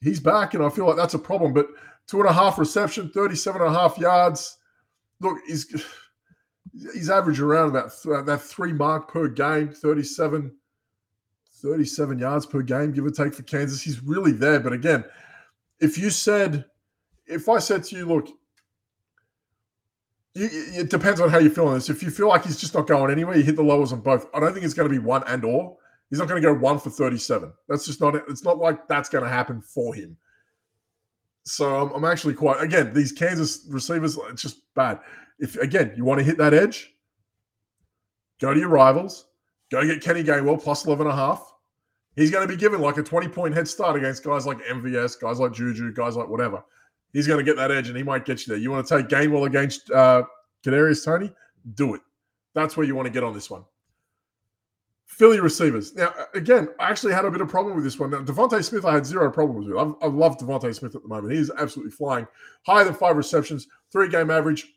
[0.00, 1.52] he's back, and I feel like that's a problem.
[1.52, 1.66] But
[2.06, 4.56] two and a half reception, 37 and a half yards.
[5.20, 5.66] Look, he's
[6.72, 10.52] he's averaging around about th- uh, that three mark per game, 37,
[11.62, 13.80] 37 yards per game, give or take for Kansas.
[13.80, 14.60] He's really there.
[14.60, 15.04] But again,
[15.80, 16.64] if you said,
[17.26, 18.28] if I said to you, look,
[20.34, 21.90] you, it depends on how you feel on this.
[21.90, 24.26] If you feel like he's just not going anywhere, you hit the lowers on both.
[24.34, 25.76] I don't think it's going to be one and or.
[26.10, 27.52] He's not going to go one for 37.
[27.68, 30.16] That's just not, it's not like that's going to happen for him.
[31.44, 35.00] So I'm, I'm actually quite, again, these Kansas receivers, it's just bad.
[35.38, 36.92] If again you want to hit that edge,
[38.40, 39.26] go to your rivals,
[39.70, 41.52] go get Kenny Gainwell plus 11 and a half.
[42.16, 45.20] He's going to be given like a 20 point head start against guys like MVS,
[45.20, 46.64] guys like Juju, guys like whatever.
[47.12, 48.62] He's going to get that edge and he might get you there.
[48.62, 50.24] You want to take Gainwell against uh,
[50.64, 51.32] Kadarius Toney?
[51.74, 52.00] Do it.
[52.54, 53.64] That's where you want to get on this one.
[55.06, 55.94] Philly receivers.
[55.94, 58.10] Now, again, I actually had a bit of problem with this one.
[58.10, 59.76] Now, DeVonta Smith, I had zero problems with.
[59.76, 61.32] I, I love DeVonta Smith at the moment.
[61.32, 62.26] He's absolutely flying.
[62.66, 64.73] Higher than five receptions, three game average.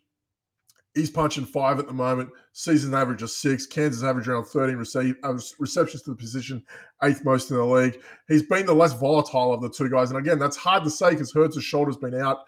[0.98, 2.30] He's punching five at the moment.
[2.54, 3.68] Season average of six.
[3.68, 6.64] Kansas average around 13 receive, uh, receptions to the position,
[7.04, 8.02] eighth most in the league.
[8.28, 10.10] He's been the less volatile of the two guys.
[10.10, 12.40] And again, that's hard to say because Hurts' shoulder's been out.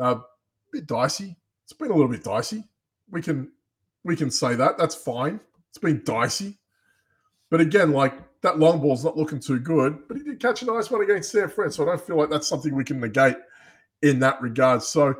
[0.00, 0.22] Uh, a
[0.72, 1.36] bit dicey.
[1.64, 2.64] It's been a little bit dicey.
[3.10, 3.50] We can
[4.04, 4.78] we can say that.
[4.78, 5.40] That's fine.
[5.70, 6.58] It's been dicey.
[7.50, 10.66] But again, like that long ball's not looking too good, but he did catch a
[10.66, 11.72] nice one against San Fran.
[11.72, 13.36] So I don't feel like that's something we can negate
[14.02, 14.82] in that regard.
[14.82, 15.16] So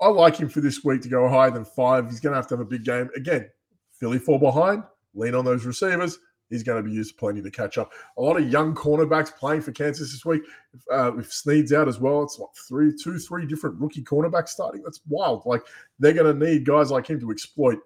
[0.00, 2.08] I like him for this week to go higher than five.
[2.08, 3.10] He's going to have to have a big game.
[3.16, 3.48] Again,
[3.92, 4.84] Philly fall behind,
[5.14, 6.18] lean on those receivers.
[6.50, 7.92] He's going to be used plenty to catch up.
[8.16, 10.42] A lot of young cornerbacks playing for Kansas this week.
[10.90, 14.82] Uh, with Sneed's out as well, it's like three, two, three different rookie cornerbacks starting.
[14.82, 15.42] That's wild.
[15.44, 15.62] Like
[15.98, 17.78] they're going to need guys like him to exploit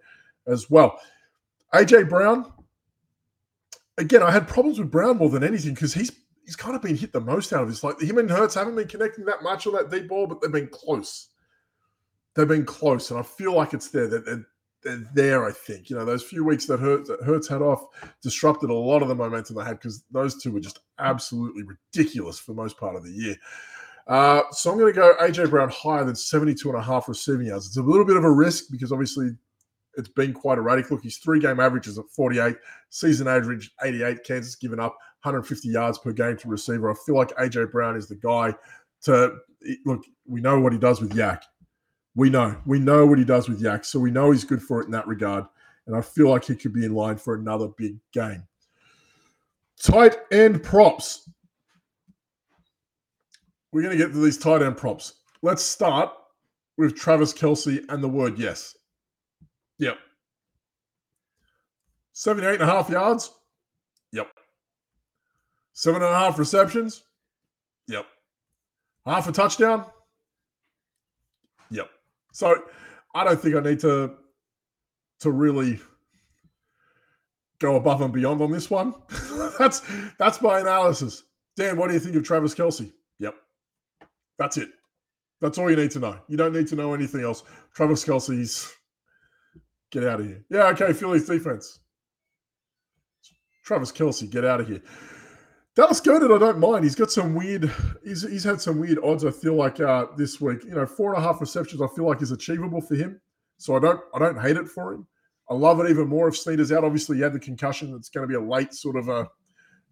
[0.47, 1.01] as well.
[1.75, 2.53] AJ Brown,
[3.99, 6.13] again, I had problems with Brown more than anything because he's
[6.45, 7.83] he's kind of been hit the most out of this.
[7.83, 10.53] Like him and Hurts haven't been connecting that much on that deep ball, but they've
[10.53, 11.29] been close.
[12.35, 14.09] They've been close, and I feel like it's there.
[14.09, 14.47] They're, they're,
[14.83, 15.45] they're there.
[15.47, 17.85] I think you know those few weeks that Hurts that Hurts had off
[18.23, 22.39] disrupted a lot of the momentum they had because those two were just absolutely ridiculous
[22.39, 23.37] for most part of the year.
[24.07, 27.47] Uh, so I'm going to go AJ Brown higher than 72 and a half receiving
[27.47, 27.67] yards.
[27.67, 29.31] It's a little bit of a risk because obviously
[29.95, 30.91] it's been quite erratic.
[30.91, 32.57] Look, his three game average is at 48,
[32.91, 34.25] season average 88.
[34.25, 36.91] Kansas given up 150 yards per game to receiver.
[36.91, 38.55] I feel like AJ Brown is the guy
[39.03, 39.37] to
[39.85, 40.03] look.
[40.27, 41.43] We know what he does with YAC.
[42.15, 44.81] We know, we know what he does with YAC, so we know he's good for
[44.81, 45.47] it in that regard.
[45.87, 48.45] And I feel like he could be in line for another big game.
[49.83, 51.29] Tight end props.
[53.73, 55.15] We're going to get to these tight end props.
[55.43, 56.13] Let's start
[56.77, 58.77] with Travis Kelce and the word yes.
[59.79, 59.99] Yep.
[62.13, 63.33] 78 and a half yards?
[64.13, 64.29] Yep.
[65.73, 67.03] Seven and a half receptions?
[67.89, 68.07] Yep.
[69.07, 69.87] Half a touchdown?
[72.33, 72.63] So
[73.15, 74.15] I don't think I need to
[75.21, 75.81] to really
[77.61, 78.95] go above and beyond on this one.
[79.59, 79.83] that's
[80.19, 81.23] that's my analysis.
[81.57, 82.91] Dan, what do you think of Travis Kelce?
[83.19, 83.35] Yep.
[84.39, 84.71] That's it.
[85.41, 86.19] That's all you need to know.
[86.29, 87.43] You don't need to know anything else.
[87.75, 88.73] Travis Kelce's
[89.93, 90.43] Get out of here.
[90.49, 91.79] Yeah, okay, Phillies defense.
[93.63, 94.81] Travis Kelce, get out of here.
[95.75, 96.85] Dallas Goedert, I don't mind.
[96.85, 97.73] He's got some weird.
[98.05, 99.25] He's he's had some weird odds.
[99.25, 101.81] I feel like uh, this week, you know, four and a half receptions.
[101.81, 103.21] I feel like is achievable for him.
[103.57, 105.07] So I don't I don't hate it for him.
[105.49, 106.85] I love it even more if Sneeder's out.
[106.85, 107.95] Obviously, he had the concussion.
[107.97, 109.27] It's going to be a late sort of a.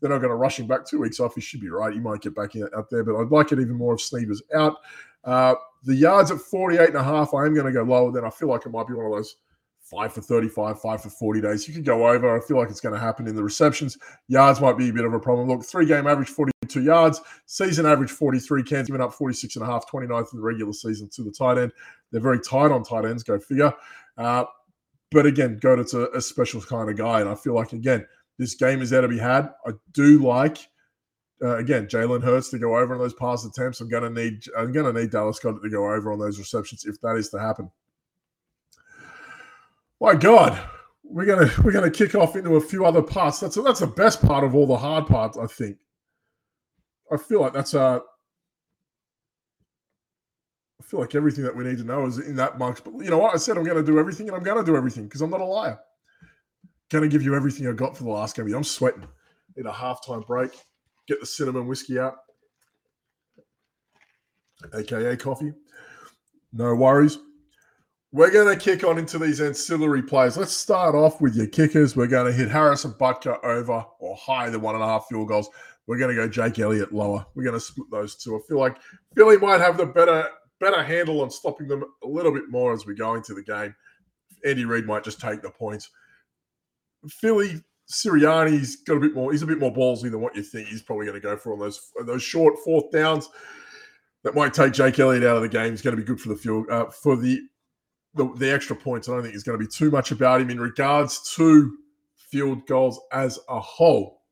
[0.00, 1.34] They're not going to rush him back two weeks off.
[1.34, 1.92] He should be right.
[1.92, 4.42] He might get back in, out there, but I'd like it even more if Sneeder's
[4.54, 4.76] out.
[5.24, 8.10] Uh, the yards at 48 and a half, I am going to go lower.
[8.10, 9.36] Then I feel like it might be one of those
[9.90, 11.66] five for 35, five for 40 days.
[11.66, 12.36] You could go over.
[12.36, 13.98] I feel like it's going to happen in the receptions.
[14.28, 15.48] Yards might be a bit of a problem.
[15.48, 18.62] Look, three game average 42 yards, season average 43.
[18.62, 21.58] Kansas given up 46 and a half, 29th in the regular season to the tight
[21.58, 21.72] end.
[22.12, 23.72] They're very tight on tight ends, go figure.
[24.16, 24.44] Uh,
[25.10, 27.20] but again, Goedert's a, a special kind of guy.
[27.20, 28.06] And I feel like, again,
[28.38, 29.50] this game is there to be had.
[29.66, 30.58] I do like.
[31.42, 33.80] Uh, again, Jalen Hurts to go over on those pass attempts.
[33.80, 37.00] I'm gonna need I'm gonna need Dallas Goedert to go over on those receptions if
[37.00, 37.70] that is to happen.
[40.00, 40.58] My God,
[41.04, 43.40] we're gonna we're gonna kick off into a few other parts.
[43.40, 45.76] That's a, that's the best part of all the hard parts, I think.
[47.12, 48.00] I feel like that's a.
[50.80, 52.80] I feel like everything that we need to know is in that box.
[52.80, 53.34] But you know what?
[53.34, 55.30] I said I'm going to do everything, and I'm going to do everything because I'm
[55.30, 55.78] not a liar.
[56.90, 58.52] Going to give you everything I got for the last game.
[58.52, 59.06] I'm sweating.
[59.56, 60.52] Need a halftime break.
[61.06, 62.16] Get the cinnamon whiskey out,
[64.74, 65.52] aka coffee.
[66.52, 67.18] No worries.
[68.12, 70.36] We're going to kick on into these ancillary plays.
[70.36, 71.94] Let's start off with your kickers.
[71.94, 75.28] We're going to hit Harrison Butker over or higher than one and a half field
[75.28, 75.48] goals.
[75.86, 77.24] We're going to go Jake Elliott lower.
[77.34, 78.36] We're going to split those two.
[78.36, 78.78] I feel like
[79.14, 82.84] Philly might have the better better handle on stopping them a little bit more as
[82.84, 83.74] we go into the game.
[84.44, 85.88] Andy Reid might just take the points.
[87.08, 89.32] Philly Sirianni's got a bit more.
[89.32, 90.68] He's a bit more ballsy than what you think.
[90.68, 93.28] He's probably going to go for on those those short fourth downs.
[94.22, 95.70] That might take Jake Elliott out of the game.
[95.70, 97.40] He's going to be good for the field uh, for the
[98.14, 100.50] the, the extra points, I don't think is going to be too much about him
[100.50, 101.76] in regards to
[102.16, 104.22] field goals as a whole.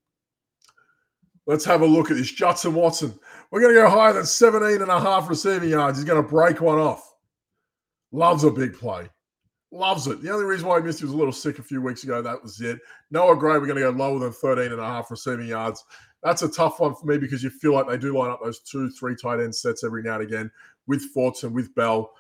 [1.47, 2.31] Let's have a look at this.
[2.31, 3.19] Justin Watson.
[3.51, 5.99] We're going to go higher than 17 and a half receiving yards.
[5.99, 7.15] He's going to break one off.
[8.13, 9.09] Loves a big play.
[9.71, 10.21] Loves it.
[10.23, 12.21] The only reason why he missed, he was a little sick a few weeks ago.
[12.21, 12.79] That was it.
[13.11, 15.85] Noah Gray, we're going to go lower than 13 and a half receiving yards.
[16.23, 18.61] That's a tough one for me because you feel like they do line up those
[18.61, 20.51] two, three tight end sets every now and again
[20.87, 22.11] with Fortson, with Bell,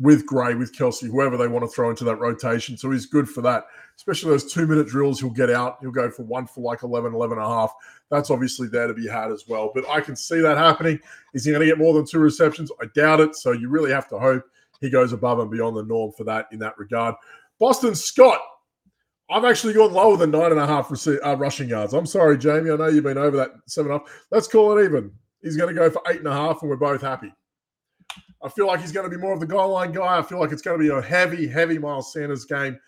[0.00, 2.76] with Gray, with Kelce, whoever they want to throw into that rotation.
[2.76, 3.64] So he's good for that,
[3.96, 5.18] especially those two minute drills.
[5.18, 5.78] He'll get out.
[5.80, 7.74] He'll go for one for like 11, 11 and a half.
[8.10, 9.72] That's obviously there to be had as well.
[9.74, 11.00] But I can see that happening.
[11.34, 12.70] Is he going to get more than two receptions?
[12.80, 13.34] I doubt it.
[13.34, 14.44] So you really have to hope
[14.80, 17.16] he goes above and beyond the norm for that in that regard.
[17.58, 18.38] Boston Scott,
[19.30, 21.92] I've actually gone lower than nine and a half uh, rushing yards.
[21.92, 22.70] I'm sorry, Jamie.
[22.70, 24.06] I know you've been over that seven up.
[24.30, 25.10] Let's call it even.
[25.42, 27.32] He's going to go for eight and a half, and we're both happy.
[28.42, 30.18] I feel like he's going to be more of the goal line guy.
[30.18, 32.78] I feel like it's going to be a heavy, heavy Miles Sanders game.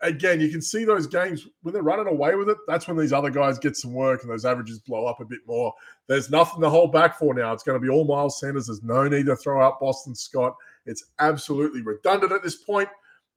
[0.00, 2.56] Again, you can see those games when they're running away with it.
[2.68, 5.40] That's when these other guys get some work and those averages blow up a bit
[5.46, 5.72] more.
[6.06, 7.52] There's nothing to hold back for now.
[7.52, 8.66] It's going to be all Miles Sanders.
[8.66, 10.54] There's no need to throw out Boston Scott.
[10.86, 12.88] It's absolutely redundant at this point.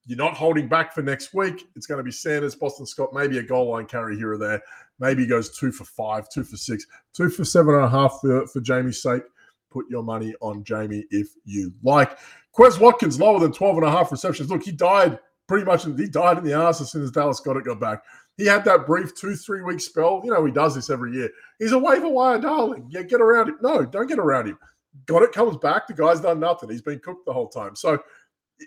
[0.06, 1.67] You're not holding back for next week.
[1.75, 4.62] It's going to be Sanders, Boston Scott, maybe a goal line carry here or there.
[4.99, 8.19] Maybe he goes two for five, two for six, two for seven and a half
[8.21, 9.23] for, for Jamie's sake.
[9.71, 12.17] Put your money on Jamie if you like.
[12.55, 14.49] Quez Watkins, lower than 12 and a half receptions.
[14.49, 17.57] Look, he died pretty much, he died in the ass as soon as Dallas got
[17.57, 18.03] it got back.
[18.38, 20.21] He had that brief two, three week spell.
[20.23, 21.29] You know, he does this every year.
[21.60, 22.88] He's a waiver wire darling.
[22.89, 23.57] Yeah, get around him.
[23.62, 24.57] No, don't get around him
[25.05, 25.88] got it, comes back.
[25.88, 26.69] The guy's done nothing.
[26.69, 27.75] He's been cooked the whole time.
[27.75, 27.99] So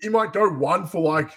[0.02, 1.30] he might go one for like,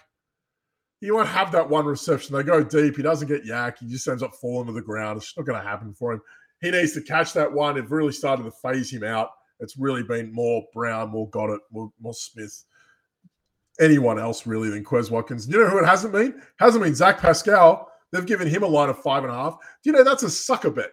[1.02, 2.36] he won't have that one reception.
[2.36, 2.98] They go deep.
[2.98, 3.80] He doesn't get YAC.
[3.80, 5.18] He just ends up falling to the ground.
[5.18, 6.22] It's not going to happen for him.
[6.62, 7.78] He needs to catch that one.
[7.78, 9.30] It really started to phase him out.
[9.60, 12.64] It's really been more Brown, more Goedert, more, more Smith,
[13.80, 15.48] anyone else really than Quez Watkins.
[15.48, 16.42] You know who it hasn't been?
[16.60, 17.92] Hasn't been Zach Pascal.
[18.12, 19.58] They've given him a line of five and a half.
[19.84, 20.92] You know that's a sucker bet?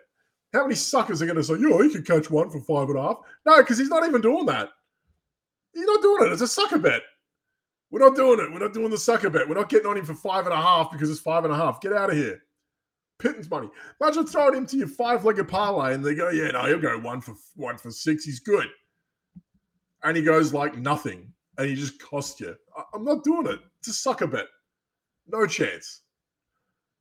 [0.53, 2.98] How many suckers are going to say, yo, he could catch one for five and
[2.98, 3.16] a half?
[3.44, 4.68] No, because he's not even doing that.
[5.72, 6.33] He's not doing it.
[6.33, 7.03] It's a sucker bet.
[7.90, 8.53] We're not doing it.
[8.53, 9.48] We're not doing the sucker bet.
[9.48, 11.57] We're not getting on him for five and a half because it's five and a
[11.57, 11.81] half.
[11.81, 12.43] Get out of here.
[13.18, 13.70] Pittance money.
[14.00, 17.20] Imagine throwing him to your five-legged parlay and they go, yeah, no, he'll go one
[17.20, 18.24] for one for six.
[18.24, 18.66] He's good.
[20.03, 21.33] And he goes like nothing.
[21.57, 22.55] And he just costs you.
[22.92, 23.61] I'm not doing it.
[23.79, 24.46] It's a sucker bet.
[25.29, 26.03] No chance.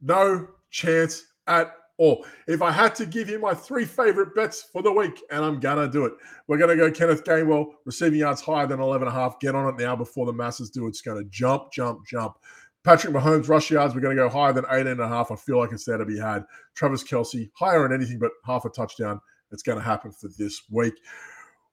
[0.01, 2.25] No chance at all.
[2.47, 5.59] if I had to give you my three favorite bets for the week, and I'm
[5.75, 6.13] to do it,
[6.47, 9.39] we're to go Kenneth Gainwell, receiving yards higher than 11.5.
[9.39, 10.87] Get on it now before the masses do.
[10.87, 12.37] It's to jump, jump, jump.
[12.83, 15.31] Patrick Mahomes, rush yards, we're going to go higher than 18.5.
[15.31, 16.43] I feel like it's there to be had.
[16.75, 19.21] Travis Kelce, higher on anything but half a touchdown.
[19.51, 20.93] It's going to happen for this week.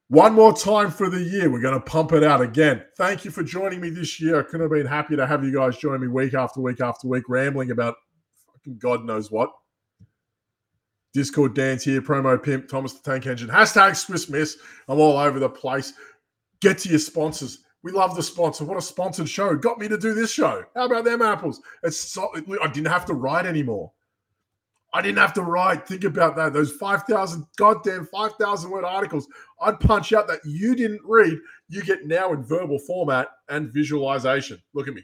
[0.07, 1.49] One more time for the year.
[1.49, 2.83] We're going to pump it out again.
[2.97, 4.39] Thank you for joining me this year.
[4.39, 7.07] I couldn't have been happier to have you guys join me week after week after
[7.07, 7.95] week, rambling about
[8.53, 9.51] fucking God knows what.
[11.13, 14.57] Discord dance here, promo pimp, Thomas the Tank Engine, hashtag Swiss Miss.
[14.87, 15.93] I'm all over the place.
[16.61, 17.59] Get to your sponsors.
[17.83, 18.63] We love the sponsor.
[18.63, 19.55] What a sponsored show.
[19.55, 20.63] Got me to do this show.
[20.75, 21.61] How about them apples?
[21.83, 22.29] It's so,
[22.61, 23.91] I didn't have to write anymore.
[24.93, 25.87] I didn't have to write.
[25.87, 26.53] Think about that.
[26.53, 29.27] Those 5,000, goddamn 5,000 word articles
[29.61, 31.37] I'd punch out that you didn't read,
[31.69, 34.61] you get now in verbal format and visualization.
[34.73, 35.03] Look at me.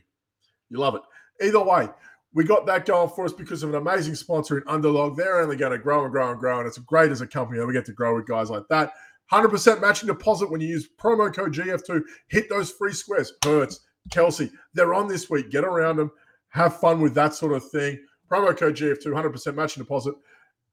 [0.69, 1.01] You love it.
[1.41, 1.87] Either way,
[2.33, 5.15] we got that going for us because of an amazing sponsor in Underdog.
[5.15, 6.59] They're only going to grow and grow and grow.
[6.59, 8.91] And it's great as a company that we get to grow with guys like that.
[9.31, 12.01] 100% matching deposit when you use promo code GF2.
[12.27, 13.33] Hit those free squares.
[13.43, 15.49] Hurts, Kelce, they're on this week.
[15.49, 16.11] Get around them.
[16.49, 17.99] Have fun with that sort of thing.
[18.31, 20.15] Promo code GF2, 100% matching deposit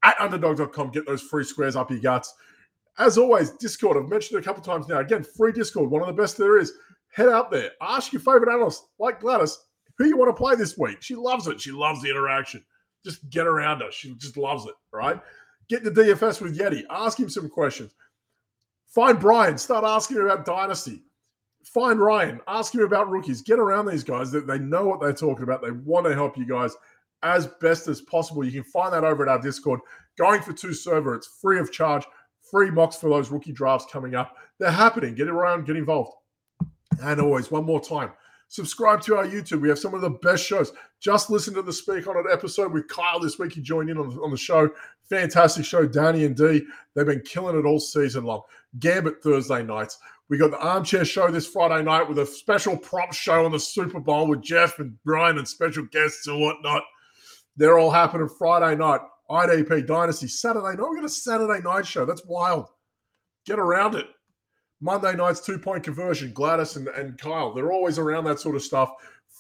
[0.02, 0.90] at underdog.com.
[0.90, 2.34] Get those free squares up your guts.
[2.98, 5.00] As always, Discord, I've mentioned it a couple times now.
[5.00, 6.72] Again, free Discord, one of the best there is.
[7.08, 7.70] Head out there.
[7.80, 9.58] Ask your favorite analyst, like Gladys,
[9.98, 11.00] who you want to play this week.
[11.00, 11.60] She loves it.
[11.60, 12.64] She loves the interaction.
[13.04, 13.90] Just get around her.
[13.90, 15.20] She just loves it, right?
[15.68, 16.82] Get the DFS with Yeti.
[16.90, 17.92] Ask him some questions.
[18.94, 19.58] Find Brian.
[19.58, 21.02] Start asking him about Dynasty.
[21.64, 22.40] Find Ryan.
[22.46, 23.42] Ask him about rookies.
[23.42, 25.62] Get around these guys that they know what they're talking about.
[25.62, 26.76] They want to help you guys
[27.22, 28.44] as best as possible.
[28.44, 29.80] You can find that over at our Discord.
[30.16, 31.14] Going for two server.
[31.16, 32.04] It's free of charge.
[32.50, 34.36] Free mocks for those rookie drafts coming up.
[34.60, 35.14] They're happening.
[35.14, 36.12] Get around, get involved.
[37.02, 38.12] And always, one more time,
[38.48, 39.62] Subscribe to our YouTube.
[39.62, 40.72] We have some of the best shows.
[41.00, 43.52] Just listen to the Speak on It episode with Kyle this week.
[43.52, 44.70] He joined in on, on the show.
[45.10, 45.86] Fantastic show.
[45.88, 46.64] Danny and D,
[46.94, 48.42] they've been killing it all season long.
[48.78, 49.98] Gambit Thursday nights.
[50.28, 53.60] We got the Armchair Show this Friday night with a special prop show on the
[53.60, 56.82] Super Bowl with Jeff and Brian and special guests and whatnot.
[57.56, 59.00] They're all happening Friday night.
[59.30, 60.90] IDP Dynasty Saturday night.
[60.90, 62.04] We got a Saturday night show.
[62.04, 62.68] That's wild.
[63.46, 64.06] Get around it.
[64.80, 67.54] Monday night's two point conversion, Gladys and, and Kyle.
[67.54, 68.90] They're always around that sort of stuff.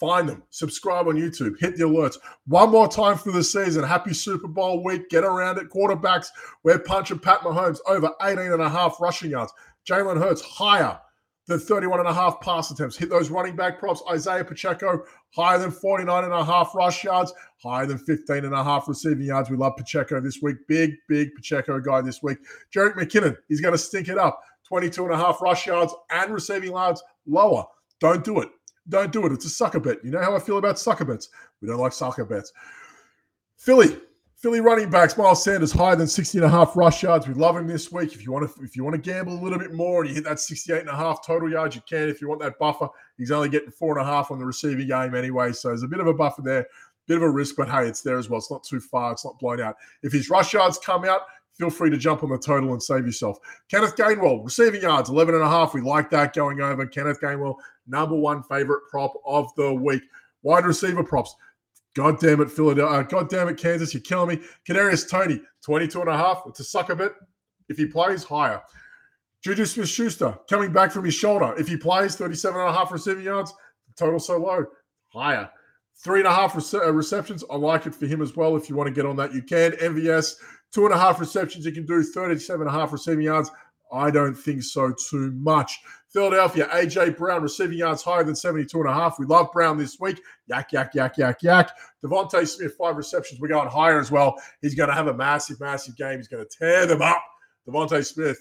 [0.04, 2.18] Find them, subscribe on YouTube, hit the alerts.
[2.46, 3.82] One more time for the season.
[3.82, 5.08] Happy Super Bowl week.
[5.08, 5.70] Get around it.
[5.70, 6.26] Quarterbacks,
[6.62, 9.50] we're punching Pat Mahomes over 18 and a half rushing yards.
[9.88, 11.00] Jalen Hurts higher
[11.46, 12.98] than 31 and a half pass attempts.
[12.98, 14.02] Hit those running back props.
[14.10, 17.32] Isaiah Pacheco, higher than 49 and a half rush yards,
[17.62, 19.48] higher than 15 and a half receiving yards.
[19.48, 20.56] We love Pacheco this week.
[20.68, 22.36] Big, big Pacheco guy this week.
[22.76, 24.38] Jerick McKinnon, he's going to stink it up.
[24.68, 27.64] 22 and a half rush yards and receiving yards lower.
[28.00, 28.50] Don't do it.
[28.88, 29.32] Don't do it.
[29.32, 30.04] It's a sucker bet.
[30.04, 31.30] You know how I feel about sucker bets.
[31.60, 32.52] We don't like sucker bets.
[33.56, 33.98] Philly,
[34.36, 37.26] Philly running backs, Miles Sanders higher than 60 and a half rush yards.
[37.26, 38.12] We love him this week.
[38.12, 40.14] If you want to, if you want to gamble a little bit more and you
[40.14, 42.10] hit that 68 and a half total yards, you can.
[42.10, 44.88] If you want that buffer, he's only getting four and a half on the receiving
[44.88, 45.52] game anyway.
[45.52, 46.66] So there's a bit of a buffer there,
[47.06, 48.36] bit of a risk, but hey, it's there as well.
[48.36, 49.12] It's not too far.
[49.12, 49.76] It's not blown out.
[50.02, 51.22] If his rush yards come out,
[51.56, 53.38] feel free to jump on the total and save yourself.
[53.70, 55.74] Kenneth Gainwell, receiving yards, 11 and a half.
[55.74, 56.86] We like that going over.
[56.86, 60.02] Kenneth Gainwell, number one favorite prop of the week.
[60.42, 61.34] Wide receiver props.
[61.94, 63.00] God damn it, Philadelphia.
[63.00, 63.94] Uh, God damn it, Kansas.
[63.94, 64.44] You're killing me.
[64.68, 66.42] Kadarius Toney, 22 and a half.
[66.46, 67.12] It's a sucker bit.
[67.68, 68.60] If he plays, higher.
[69.42, 71.54] Juju Smith Schuster coming back from his shoulder.
[71.56, 73.52] If he plays, 37 and a half receiving yards.
[73.96, 74.66] Total so low.
[75.12, 75.48] Higher.
[75.96, 77.44] Three and a half rece- uh, receptions.
[77.50, 78.56] I like it for him as well.
[78.56, 79.72] If you want to get on that, you can.
[79.72, 80.34] MVS,
[80.74, 81.64] two and a half receptions.
[81.64, 83.50] You can do 37 and a half receiving yards.
[83.92, 85.78] I don't think so too much.
[86.08, 89.18] Philadelphia, AJ Brown receiving yards higher than 72 and a half.
[89.18, 90.20] We love Brown this week.
[90.46, 91.70] Yak, yak, yak, yak, yak.
[92.04, 93.40] DeVonta Smith, five receptions.
[93.40, 94.34] We're going higher as well.
[94.62, 96.18] He's going to have a massive, massive game.
[96.18, 97.22] He's going to tear them up.
[97.68, 98.38] DeVonta Smith,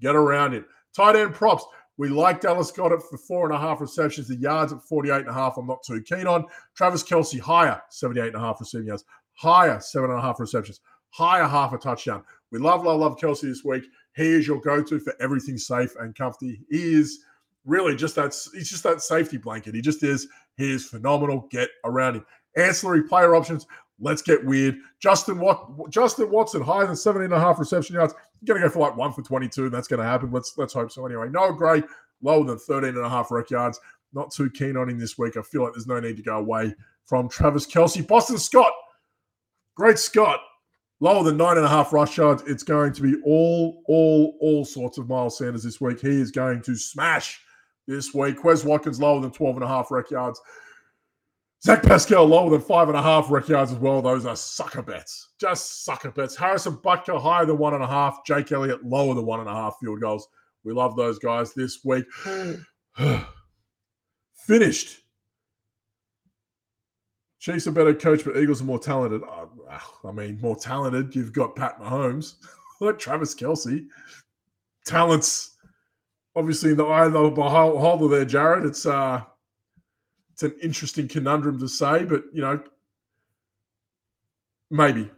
[0.00, 0.64] get around him.
[0.96, 1.64] Tight end props.
[1.96, 4.28] We like Dallas Goedert for four and a half receptions.
[4.28, 6.44] The yards at 48 and a half, I'm not too keen on.
[6.74, 9.04] Travis Kelce higher, 78 and a half receiving yards.
[9.34, 10.80] Higher, seven and a half receptions.
[11.14, 12.24] Higher, half a touchdown.
[12.50, 13.84] We love, love, love Kelce this week.
[14.16, 16.60] He is your go-to for everything safe and comfy.
[16.68, 17.20] He is
[17.64, 18.34] really just that.
[18.52, 19.76] He's just that safety blanket.
[19.76, 20.26] He just is.
[20.56, 21.46] He is phenomenal.
[21.52, 22.26] Get around him.
[22.56, 23.64] Ancillary player options.
[24.00, 24.76] Let's get weird.
[24.98, 28.14] Justin Wat- Justin Watson, higher than 17 and a half reception yards.
[28.44, 30.32] Gonna go for like one for 22, and that's gonna happen.
[30.32, 31.06] Let's let's hope so.
[31.06, 31.84] Anyway, Noah Gray,
[32.22, 33.78] lower than 13 and a half rec yards.
[34.12, 35.36] Not too keen on him this week.
[35.36, 36.74] I feel like there's no need to go away
[37.06, 38.04] from Travis Kelce.
[38.06, 38.72] Boston Scott,
[39.76, 40.40] great Scott,
[41.04, 42.42] lower than nine and a half rush yards.
[42.46, 46.00] It's going to be all, all, all sorts of Miles Sanders this week.
[46.00, 47.40] He is going to smash
[47.86, 48.38] this week.
[48.38, 50.40] Quez Watkins lower than 12 and a half rec yards.
[51.62, 54.00] Zach Pascal lower than five and a half rec yards as well.
[54.00, 55.28] Those are sucker bets.
[55.38, 56.36] Just sucker bets.
[56.36, 58.24] Harrison Butker higher than one and a half.
[58.24, 60.26] Jake Elliott lower than one and a half field goals.
[60.64, 62.06] We love those guys this week.
[64.32, 65.03] Finished.
[67.44, 69.20] Chiefs are better coach, but Eagles are more talented.
[69.22, 71.14] I mean, more talented.
[71.14, 72.36] You've got Pat Mahomes,
[72.80, 73.86] like Travis Kelce.
[74.86, 75.50] Talents,
[76.34, 78.64] obviously, in the eye of the beholder there, Jared.
[78.64, 79.20] It's uh,
[80.32, 82.62] it's an interesting conundrum to say, but you know,
[84.70, 85.10] maybe.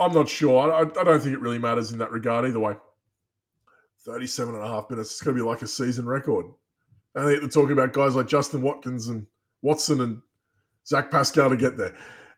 [0.00, 0.72] I'm not sure.
[0.72, 2.74] I, I don't think it really matters in that regard either way.
[4.04, 5.12] 37 and a half minutes.
[5.12, 6.46] It's going to be like a season record.
[7.14, 9.26] And they're talking about guys like Justin Watkins and
[9.62, 10.22] Watson and
[10.90, 11.94] Zach Pascal to get there.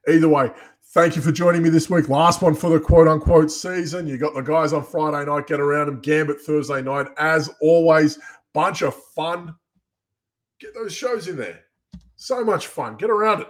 [0.07, 0.51] Either way,
[0.93, 2.11] thank you for joining me this week.
[2.11, 4.07] Last one for the quote unquote season.
[4.07, 6.01] You got the guys on Friday night, get around them.
[6.01, 7.07] Gambit Thursday night.
[7.17, 8.19] As always,
[8.53, 9.55] bunch of fun.
[10.61, 11.61] Get those shows in there.
[12.17, 12.97] So much fun.
[12.97, 13.49] Get around it.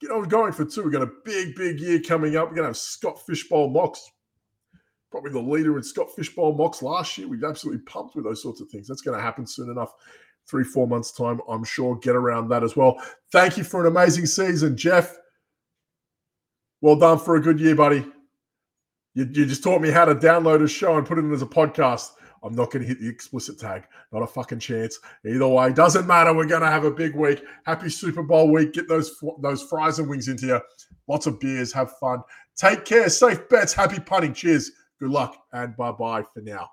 [0.00, 0.84] Get on going for two.
[0.84, 2.48] We've got a big, big year coming up.
[2.48, 4.08] We're going to have Scott Fishbowl mocks.
[5.10, 7.26] Probably the leader in Scott Fishbowl mocks last year.
[7.26, 8.86] We've absolutely pumped with those sorts of things.
[8.86, 9.92] That's going to happen soon enough
[10.48, 11.96] three, four months' time, I'm sure.
[11.96, 13.00] Get around that as well.
[13.32, 15.16] Thank you for an amazing season, Jeff.
[16.80, 18.06] Well done for a good year, buddy.
[19.14, 21.42] You, you just taught me how to download a show and put it in as
[21.42, 22.10] a podcast.
[22.42, 23.84] I'm not going to hit the explicit tag.
[24.12, 24.98] Not a fucking chance.
[25.26, 26.32] Either way, doesn't matter.
[26.32, 27.42] We're going to have a big week.
[27.64, 28.72] Happy Super Bowl week.
[28.72, 30.60] Get those those fries and wings into you.
[31.06, 31.72] Lots of beers.
[31.72, 32.22] Have fun.
[32.56, 33.10] Take care.
[33.10, 33.74] Safe bets.
[33.74, 34.32] Happy punting.
[34.32, 34.70] Cheers.
[34.98, 36.68] Good luck and bye bye for now.